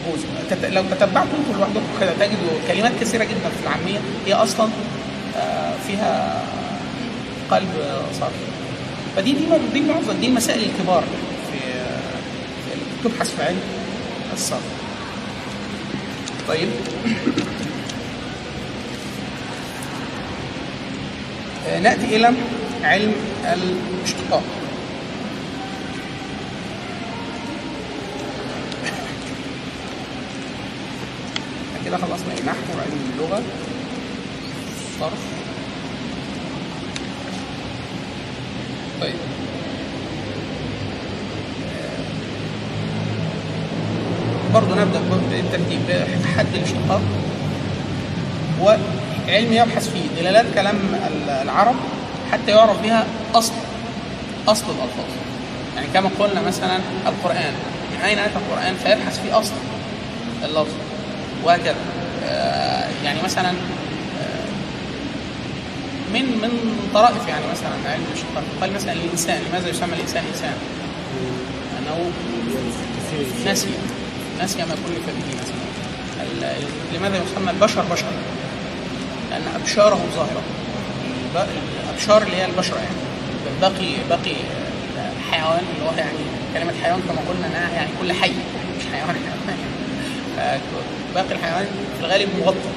جوز 0.07 0.21
لو 0.73 0.83
تتبعتوا 0.91 1.39
أنتوا 1.39 1.55
لوحدكم 1.59 1.83
كده 2.01 2.13
تجدوا 2.21 2.59
كلمات 2.69 2.93
كثيرة 3.01 3.25
جدا 3.25 3.49
في 3.49 3.63
العامية 3.67 3.99
هي 4.27 4.35
أصلا 4.35 4.69
آه، 5.37 5.73
فيها 5.87 6.43
قلب 7.51 7.69
صافي. 8.21 8.35
فدي 9.17 9.33
دي 9.33 9.39
دي 9.73 9.81
معظم 9.81 10.21
دي 10.21 10.27
المسائل 10.27 10.61
الكبار 10.63 11.05
في 11.53 11.59
في 12.65 13.09
تبحث 13.09 13.35
في 13.37 13.43
علم 13.43 13.59
الصرف 14.33 14.63
طيب. 16.49 16.69
نأتي 21.83 22.17
إلى 22.17 22.33
علم 22.83 23.13
الاشتقاق. 23.45 24.43
كده 31.85 31.97
خلصنا 31.97 32.33
إيه؟ 32.39 32.45
نحو 32.45 32.81
علم 32.81 33.01
اللغة. 33.15 33.43
صرف 35.01 35.19
طيب. 39.01 39.15
برضه 44.55 44.75
نبدأ 44.75 45.01
بالترتيب. 45.31 45.81
حد 46.37 46.47
الاشتقاق 46.55 47.01
هو 48.61 48.77
علم 49.29 49.53
يبحث 49.53 49.89
في 49.89 50.01
دلالات 50.21 50.47
كلام 50.55 50.77
العرب 51.43 51.75
حتى 52.33 52.51
يعرف 52.51 52.83
بها 52.83 53.07
أصل 53.35 53.53
أصل 54.49 54.65
الألفاظ. 54.65 55.11
يعني 55.77 55.87
كما 55.95 56.11
قلنا 56.19 56.41
مثلا 56.41 56.77
القرآن 57.07 57.53
من 57.91 58.05
أين 58.05 58.19
أتى 58.19 58.37
القرآن؟ 58.37 58.75
فيبحث 58.75 59.21
في 59.21 59.33
أصل 59.33 59.53
اللفظ. 60.45 60.73
وهكذا. 61.45 61.75
آه، 62.25 62.89
يعني 63.05 63.23
مثلا 63.23 63.49
آه، 63.49 64.49
من 66.15 66.23
من 66.23 66.79
طرائف 66.95 67.29
يعني 67.29 67.45
مثلا 67.53 67.93
علم 67.93 68.05
الاشتقاق 68.09 68.45
قال 68.61 68.73
مثلا 68.73 68.93
الإنسان 68.93 69.43
لماذا 69.49 69.69
يسمى 69.69 69.95
الإنسان 69.95 70.25
إنسان؟ 70.35 70.55
أنه 71.79 72.11
نسي 73.53 73.69
نسي 74.43 74.59
ما 74.59 74.75
كلف 74.87 75.07
به 75.07 75.41
مثلا. 75.41 75.59
لماذا 76.95 77.17
يسمى 77.17 77.51
البشر 77.51 77.83
بشرا؟ 77.93 78.09
لأن 79.39 79.61
ابشاره 79.61 80.01
ظاهرة. 80.17 80.43
الأبشار 81.85 82.23
اللي 82.23 82.37
هي 82.37 82.45
البشرة 82.45 82.77
يعني. 82.77 82.97
باقي 83.61 83.95
باقي 84.11 84.35
حيوان 85.31 85.63
اللي 85.75 85.91
هو 85.91 85.95
يعني 85.99 86.19
كلمة 86.55 86.73
حيوان 86.83 87.01
كما 87.09 87.19
قلنا 87.29 87.47
إنها 87.47 87.71
يعني 87.75 87.91
كل 88.01 88.13
حي 88.13 88.31
مش 88.79 88.85
حيوان 88.93 89.17
يعني. 90.37 90.61
باقي 91.15 91.33
الحيوان 91.33 91.67
في 91.99 92.05
الغالب 92.07 92.29
مغطى 92.41 92.71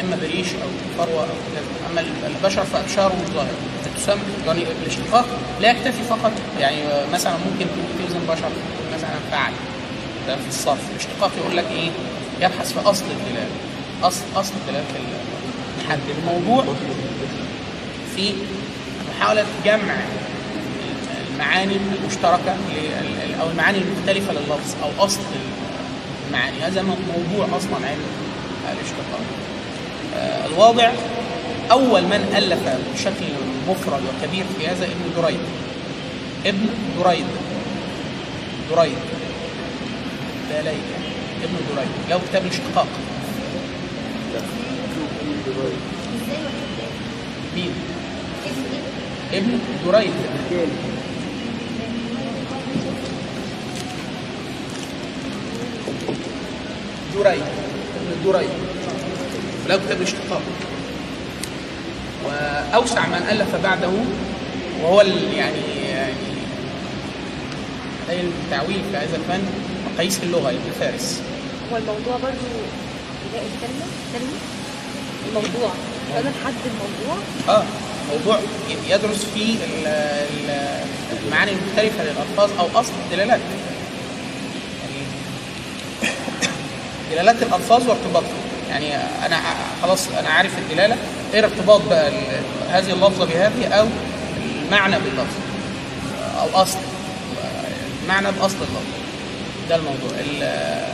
إما 0.00 0.16
بريش 0.16 0.46
أو 0.48 0.68
فروة 0.98 1.22
أو 1.22 1.26
كذا 1.26 1.90
أما 1.92 2.04
البشر 2.26 2.64
فابشاره 2.64 3.12
مش 3.14 3.34
ظاهره 3.34 3.54
تسمى 3.96 4.20
يعني 4.46 4.62
الاشتقاق 4.82 5.26
لا 5.60 5.70
يكتفي 5.70 6.02
فقط 6.10 6.32
يعني 6.60 6.76
مثلا 7.12 7.32
ممكن 7.32 7.66
توزن 7.98 8.20
بشر 8.28 8.50
مثلا 8.96 9.10
فعل. 9.30 9.52
ده 10.28 10.36
في 10.36 10.48
الصرف. 10.48 10.78
الاشتقاق 10.90 11.30
يقول 11.38 11.56
لك 11.56 11.64
إيه؟ 11.70 11.90
يبحث 12.40 12.72
في 12.72 12.90
أصل 12.90 13.04
الدلالة. 13.04 13.50
أصل 14.02 14.22
اصل 14.36 14.52
دلاله 14.68 14.84
نحدد 15.88 16.00
الموضوع 16.18 16.64
في 18.16 18.32
محاولة 19.10 19.44
جمع 19.64 19.94
المعاني 21.34 21.76
المشتركة 22.02 22.56
لل- 22.70 23.40
أو 23.40 23.50
المعاني 23.50 23.78
المختلفة 23.78 24.32
لللفظ 24.32 24.74
أو 24.82 25.04
أصل 25.04 25.20
المعاني. 26.28 26.56
هذا 26.62 26.82
موضوع 26.82 27.56
أصلا 27.56 27.86
علم 27.86 28.02
الاشتقاق. 28.72 29.20
الواضع 30.46 30.90
أول 31.70 32.02
من 32.02 32.34
ألف 32.36 32.58
بشكل 32.94 33.26
مفرد 33.68 34.00
وكبير 34.02 34.44
في 34.58 34.68
هذا 34.68 34.84
ابن 34.84 35.22
دريد. 35.22 35.40
ابن 36.46 36.66
دريد. 37.04 37.24
دريد. 38.70 38.92
يعني 40.52 40.76
ابن 41.44 41.54
دريد. 41.76 41.88
له 42.10 42.20
كتاب 42.30 42.42
الاشتقاق. 42.42 42.86
مين؟ 47.56 47.72
ابن 49.32 49.58
دريد 49.86 50.12
دريد 57.14 57.42
ابن 57.96 58.24
دريد 58.24 58.48
له 59.68 59.76
كتاب 59.76 59.96
الاشتقاق. 59.96 60.42
وأوسع 62.24 63.06
من 63.06 63.26
ألف 63.30 63.54
بعده 63.62 63.90
وهو 64.82 65.00
يعني 65.00 65.88
يعني 65.88 66.14
قليل 68.08 68.30
التعويل 68.44 68.80
في 68.90 68.96
هذا 68.96 69.16
الفن 69.16 69.42
مقاييس 69.92 70.22
اللغة 70.22 70.48
ابن 70.48 70.70
فارس. 70.80 71.22
هو 71.72 71.76
الموضوع 71.76 72.16
يلاقي 72.16 73.46
الكلمة؟ 73.46 73.86
كلمة؟ 74.12 74.57
الموضوع. 75.28 75.70
فأنا 76.14 76.32
حد 76.44 76.54
الموضوع؟ 76.66 77.22
آه 77.48 77.62
موضوع 78.12 78.38
يدرس 78.88 79.24
فيه 79.34 79.54
ال- 79.54 79.86
ال- 79.86 80.84
المعاني 81.26 81.50
المختلفه 81.52 82.04
للالفاظ 82.04 82.50
أو 82.58 82.80
أصل 82.80 82.92
الدلالات. 83.06 83.40
دلالات 87.12 87.42
الالفاظ 87.42 87.88
وارتباطها 87.88 88.28
يعني 88.70 88.96
أنا 89.26 89.40
خلاص 89.82 90.08
أنا 90.18 90.28
عارف 90.28 90.58
الدلالة. 90.58 90.96
إيه 91.34 91.44
ارتباط 91.44 91.80
بقى 91.90 92.12
هذه 92.70 92.90
اللفظة 92.92 93.24
بهذه 93.24 93.66
أو 93.66 93.86
المعنى 94.64 94.96
باللفظ 94.98 95.34
أو 96.40 96.62
أصل. 96.62 96.78
المعنى 98.02 98.26
بأصل 98.32 98.54
اللفظ. 98.54 98.88
ده 99.68 99.76
الموضوع. 99.76 100.10
ال- 100.20 100.88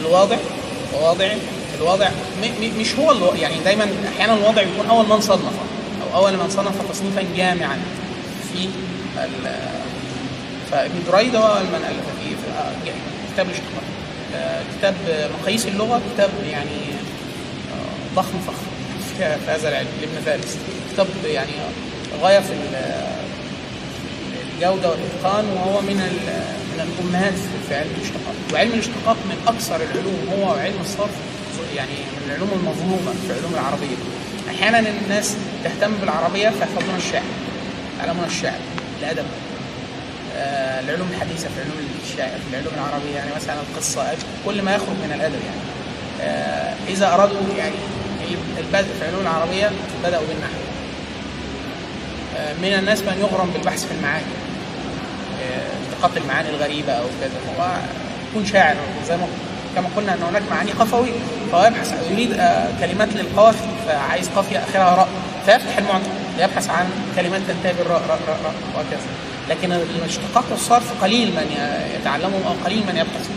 الواضع 0.00 0.36
وواضع 0.94 1.32
م- 2.42 2.80
مش 2.80 2.94
هو 2.94 3.12
ألو... 3.12 3.34
يعني 3.34 3.54
دايما 3.64 3.86
أحيانا 4.16 4.34
الواضع 4.34 4.62
يكون 4.62 4.86
أول 4.86 5.06
من 5.08 5.20
صنف 5.20 5.40
أو 6.14 6.20
أول 6.20 6.32
من 6.32 6.50
صنف 6.50 6.90
تصنيفا 6.92 7.24
جامعا. 7.36 7.78
في. 8.52 8.68
فابن 10.70 11.02
دريد 11.12 11.36
هو 11.36 11.54
من 11.58 11.84
الف 11.88 12.06
في 12.24 12.34
ج- 12.90 12.94
كتاب 13.34 13.46
الاشتقاق 13.46 13.82
آه، 14.34 14.62
كتاب 14.78 14.94
مقاييس 15.40 15.66
اللغة 15.66 16.00
كتاب 16.14 16.30
يعني 16.52 16.70
آه، 17.72 18.16
ضخم 18.16 18.38
فخم. 18.46 18.70
في 19.18 19.24
هذا 19.50 19.68
العلم 19.68 19.88
لابن 20.00 20.24
فارس. 20.26 20.56
كتاب 20.92 21.06
يعني 21.24 21.50
غاية 22.22 22.38
في 22.40 22.52
ال- 22.52 23.10
الجودة 24.54 24.90
والإتقان 24.90 25.44
وهو 25.56 25.80
من 25.80 25.96
من 26.76 26.86
الأمهات 26.98 27.34
في 27.68 27.74
علم 27.74 27.90
الاشتقاق. 27.98 28.34
وعلم 28.52 28.72
الاشتقاق 28.72 29.16
من 29.16 29.36
أكثر 29.48 29.76
العلوم 29.76 30.28
هو 30.38 30.52
علم 30.52 30.74
الصرف. 30.80 31.10
يعني 31.76 31.90
من 31.90 32.30
العلوم 32.30 32.50
المظلومه 32.52 33.12
في 33.26 33.32
العلوم 33.32 33.54
العربية. 33.54 33.96
أحيانا 34.50 34.78
الناس 34.78 35.36
تهتم 35.64 35.92
بالعربية 36.00 36.48
فيحفظون 36.48 36.94
الشعر 36.96 37.22
يعلمون 38.00 38.24
الشعر 38.24 38.58
الادب 39.00 39.26
آه، 40.36 40.80
العلوم 40.80 41.08
الحديثة 41.14 41.48
في 41.48 41.60
علوم 41.60 41.76
الشعر 42.02 42.28
في 42.28 42.56
العلوم 42.56 42.74
العربية 42.74 43.16
يعني 43.16 43.30
مثلا 43.36 43.54
القصة 43.54 44.06
كل 44.46 44.62
ما 44.62 44.74
يخرج 44.74 44.96
من 45.04 45.12
الأدب 45.14 45.40
يعني. 45.48 45.60
آه، 46.20 46.74
إذا 46.88 47.14
أرادوا 47.14 47.40
يعني 47.58 47.74
البدء 48.58 48.94
في 48.98 49.02
العلوم 49.02 49.20
العربية 49.20 49.70
بدأوا 50.04 50.26
بالنحو. 50.28 50.60
آه، 52.36 52.52
من 52.62 52.78
الناس 52.78 53.00
من 53.00 53.18
يغرم 53.20 53.50
بالبحث 53.50 53.84
في 53.84 53.94
المعاني. 53.94 54.24
التقاط 55.92 56.16
المعاني 56.16 56.48
الغريبة 56.48 56.92
أو 56.92 57.04
كذا. 57.20 57.40
هو 57.58 57.70
يكون 58.30 58.46
شاعر 58.46 58.76
زي 59.08 59.16
ما 59.16 59.26
كما 59.76 59.88
قلنا 59.96 60.14
إن 60.14 60.22
هناك 60.22 60.42
معاني 60.50 60.72
قفوية. 60.72 61.12
فهو 61.52 61.64
يبحث 61.66 61.94
يريد 62.10 62.32
آه، 62.32 62.68
كلمات 62.80 63.08
للقافي 63.14 63.68
فعايز 63.86 64.28
قافيه 64.28 64.58
اخرها 64.58 64.94
راء. 64.94 65.08
فيفتح 65.46 65.78
المعجم 65.78 66.04
يبحث 66.38 66.70
عن 66.70 66.86
كلمات 67.16 67.40
تنتهي 67.48 67.72
بالراء 67.72 68.02
راء 68.08 68.18
راء 68.28 68.38
راء 68.44 68.54
وهكذا. 68.76 69.00
لكن 69.50 69.72
الاشتقاق 69.72 70.44
والصرف 70.50 71.02
قليل 71.02 71.28
من 71.28 71.46
يتعلمه 72.00 72.38
أو 72.46 72.52
قليل 72.64 72.78
من 72.78 72.96
يبحث. 72.96 73.30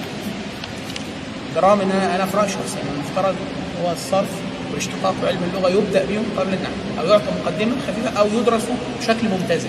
برغم 1.56 1.82
ان 1.82 1.92
أنا 1.92 2.26
في 2.26 2.38
رايي 2.38 2.54
ان 2.54 2.88
المفترض 2.96 3.36
هو 3.84 3.92
الصرف 3.92 4.30
والاشتقاق 4.70 5.16
وعلم 5.24 5.52
اللغة 5.54 5.70
يبدأ 5.70 6.06
بهم 6.06 6.26
قبل 6.38 6.54
النحو 6.54 7.00
أو 7.00 7.06
يعطى 7.06 7.32
مقدمة 7.44 7.76
خفيفة 7.88 8.20
أو 8.20 8.28
يدرس 8.28 8.64
بشكل 9.00 9.30
ممتاز. 9.30 9.62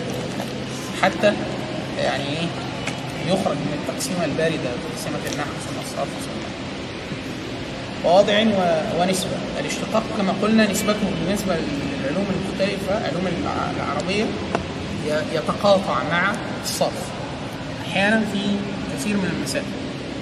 حتى 1.03 1.33
يعني 1.98 2.24
إيه 2.24 2.46
يخرج 3.27 3.57
من 3.57 3.79
التقسيمة 3.81 4.24
الباردة 4.24 4.70
تقسيمة 4.88 5.18
النحو 5.33 5.50
ثم 5.66 5.77
الصرف 5.85 6.09
ثم 6.24 6.34
وواضع 8.05 8.33
و- 8.43 9.01
ونسبة. 9.03 9.31
الاشتقاق 9.61 10.03
كما 10.19 10.35
قلنا 10.43 10.71
نسبته 10.71 11.07
بالنسبة 11.27 11.55
للعلوم 11.57 12.27
المختلفة 12.35 12.95
علوم 12.95 13.27
الع- 13.27 13.71
العربية 13.77 14.25
يتقاطع 15.35 16.03
مع 16.12 16.33
الصرف. 16.64 17.03
أحيانا 17.90 18.23
في 18.33 18.38
كثير 18.97 19.17
من 19.17 19.31
المسائل 19.38 19.64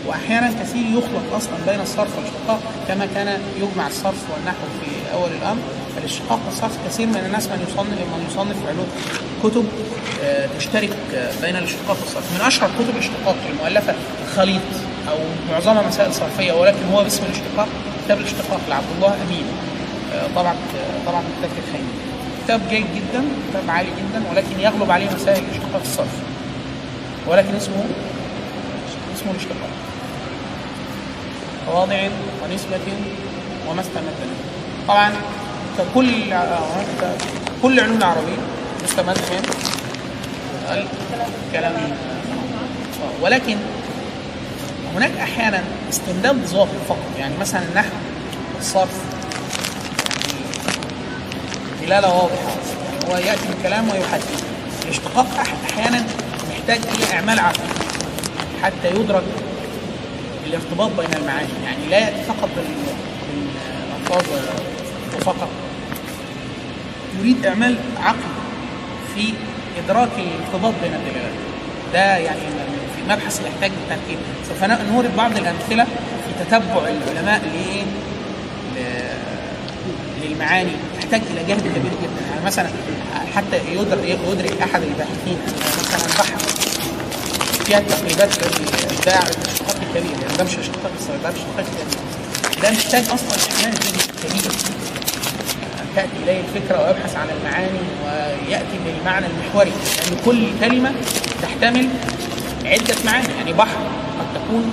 وأحيانا 0.07 0.51
كثير 0.62 0.85
يخلط 0.90 1.35
أصلا 1.37 1.55
بين 1.66 1.81
الصرف 1.81 2.16
والاشتقاق 2.18 2.61
كما 2.88 3.07
كان 3.14 3.38
يجمع 3.57 3.87
الصرف 3.87 4.31
والنحو 4.35 4.64
في 4.81 5.14
أول 5.14 5.31
الأمر. 5.42 5.62
فالاشتقاق 5.97 6.40
والصرف 6.47 6.73
كثير 6.88 7.07
من 7.07 7.23
الناس 7.27 7.47
من 7.47 7.66
يصنف 7.68 7.88
من 7.88 8.27
يصنف 8.31 8.57
علوم. 8.68 8.87
كتب 9.45 9.64
آه، 10.25 10.49
تشترك 10.59 10.90
آه، 11.14 11.31
بين 11.42 11.57
الاشتقاق 11.57 11.97
والصرف. 12.01 12.33
من 12.40 12.47
أشهر 12.47 12.71
كتب 12.79 12.90
الاشتقاق 12.95 13.37
المؤلفة 13.51 13.95
خليط 14.37 14.61
أو 15.11 15.17
معظمها 15.51 15.83
مسائل 15.83 16.15
صرفية 16.15 16.53
ولكن 16.53 16.79
هو 16.93 17.03
باسم 17.03 17.25
الاشتقاق 17.25 17.69
كتاب 18.05 18.19
الاشتقاق 18.19 18.61
لعبد 18.69 18.87
الله 18.97 19.15
أمين. 19.29 19.45
آه، 20.15 20.27
طبعا 20.37 20.55
طبعا 21.07 21.23
كتاب 21.38 21.51
الخيمي 21.59 21.88
كتاب 22.45 22.61
جيد 22.71 22.87
جدا 22.97 23.25
كتاب 23.51 23.71
عالي 23.71 23.88
جدا 23.88 24.23
ولكن 24.31 24.61
يغلب 24.61 24.91
عليه 24.91 25.07
مسائل 25.15 25.45
الاشتقاق 25.45 25.81
الصرف. 25.85 26.15
ولكن 27.27 27.55
اسمه 27.55 27.85
اسمه 29.17 29.31
الاشتقاق. 29.31 29.71
وواضع 31.69 32.09
ونسبة 32.45 32.93
وما 33.69 33.81
استمد 33.81 34.12
طبعا 34.88 35.12
ككل 35.79 36.33
آه، 36.33 36.59
كل 37.62 37.81
علوم 37.81 37.97
العربية 37.97 38.38
مستمد 38.85 39.19
من 39.31 39.43
الكلام. 41.49 41.73
آه، 41.75 43.23
ولكن 43.23 43.57
هناك 44.94 45.12
أحيانا 45.16 45.62
استمداد 45.90 46.44
ظاهر 46.46 46.68
فقط 46.88 46.98
يعني 47.18 47.35
مثلا 47.40 47.62
النحو 47.62 47.88
الصرف. 48.59 48.90
يعني 50.26 51.87
دلالة 51.87 52.14
واضحة. 52.14 52.57
هو 53.11 53.16
يأتي 53.16 53.40
بكلام 53.61 53.88
ويحدد. 53.90 54.22
الاشتقاق 54.85 55.26
أحيانا 55.70 56.05
محتاج 56.50 56.81
إلى 56.94 57.14
إعمال 57.16 57.40
عقلي 57.40 57.68
حتى 58.62 58.90
يدرك 58.90 59.22
الارتباط 60.46 60.90
بين 60.90 61.14
المعاني. 61.20 61.48
يعني 61.64 61.87
لا 61.90 61.98
يأتي 61.98 62.22
فقط 62.28 62.48
بال- 62.57 62.94
بالألفاظ 64.09 64.24
وفقط 65.16 65.48
يريد 67.20 67.46
إعمال 67.46 67.76
عقلي 68.02 68.22
في 69.14 69.33
إدراك 69.85 70.09
الارتباط 70.18 70.72
بين 70.83 70.94
الدلالات. 70.94 71.33
ده 71.92 72.17
يعني 72.17 72.40
مبحث 73.09 73.40
يحتاج 73.46 73.71
تركيب 73.88 74.19
سوف 74.48 74.65
نورد 74.92 75.17
بعض 75.17 75.37
الأمثلة 75.37 75.85
في 75.85 76.44
تتبع 76.44 76.83
العلماء 76.88 77.40
لايه 77.55 77.83
للمعاني. 80.23 80.73
يحتاج 80.98 81.21
إلى 81.31 81.44
جهد 81.48 81.61
كبير 81.61 81.92
جدا. 82.03 82.27
يعني 82.31 82.44
مثلا 82.46 82.69
حتى 83.37 83.57
يدرك 83.73 84.19
يدرك 84.33 84.63
أحد 84.63 84.83
الباحثين 84.83 85.38
مثلا 85.79 86.07
بحث 86.19 86.42
فيها 87.65 87.79
التقريبات 87.79 88.31
الابداع 88.38 89.23
الاشتقاق 89.23 89.77
الكبير. 89.83 90.13
يعني 90.23 90.37
ده 90.38 90.44
مش 90.44 90.59
اشتقاق 90.59 90.92
الصغير 91.00 91.21
ده 91.23 91.29
اشتقاق 91.29 91.67
كبير 91.67 92.63
ده 92.63 92.71
محتاج 92.71 93.05
أصلا 93.05 93.55
أحيانا 93.57 93.75
كبير. 94.25 94.53
تأتي 95.96 96.09
إليه 96.23 96.40
الفكرة 96.40 96.85
ويبحث 96.85 97.17
عن 97.17 97.27
المعاني 97.31 97.79
ويأتي 98.05 98.79
بالمعنى 98.85 99.27
المحوري. 99.27 99.71
لأن 99.71 100.19
كل 100.25 100.46
كلمة 100.61 100.92
تحتمل 101.42 101.88
عدة 102.73 102.94
معاني 103.04 103.29
يعني 103.38 103.52
بحر 103.52 103.77
قد 104.18 104.27
تكون 104.35 104.73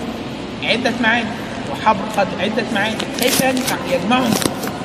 عدة 0.64 0.91
معاني 1.04 1.30
وحبر 1.72 2.00
قد 2.18 2.28
عدة 2.39 2.64
معاني. 2.76 2.95
كيف 3.22 3.41
يجمع 3.41 3.78
يجمعهم؟ 3.91 4.34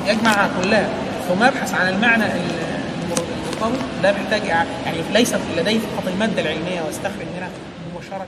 يجمعها 0.07 0.49
كلها 0.61 0.89
ثم 1.29 1.43
يبحث 1.43 1.73
عن 1.73 1.87
المعنى 1.89 2.23
المرتبط 2.25 3.79
ده 4.03 4.11
محتاج 4.11 4.45
يعني 4.45 4.97
ليس 5.13 5.33
لديه 5.57 5.79
فقط 5.79 6.07
المادة 6.07 6.41
العلمية 6.41 6.81
ويستخرج 6.87 7.25
منها 7.37 7.49
مباشرة 7.93 8.27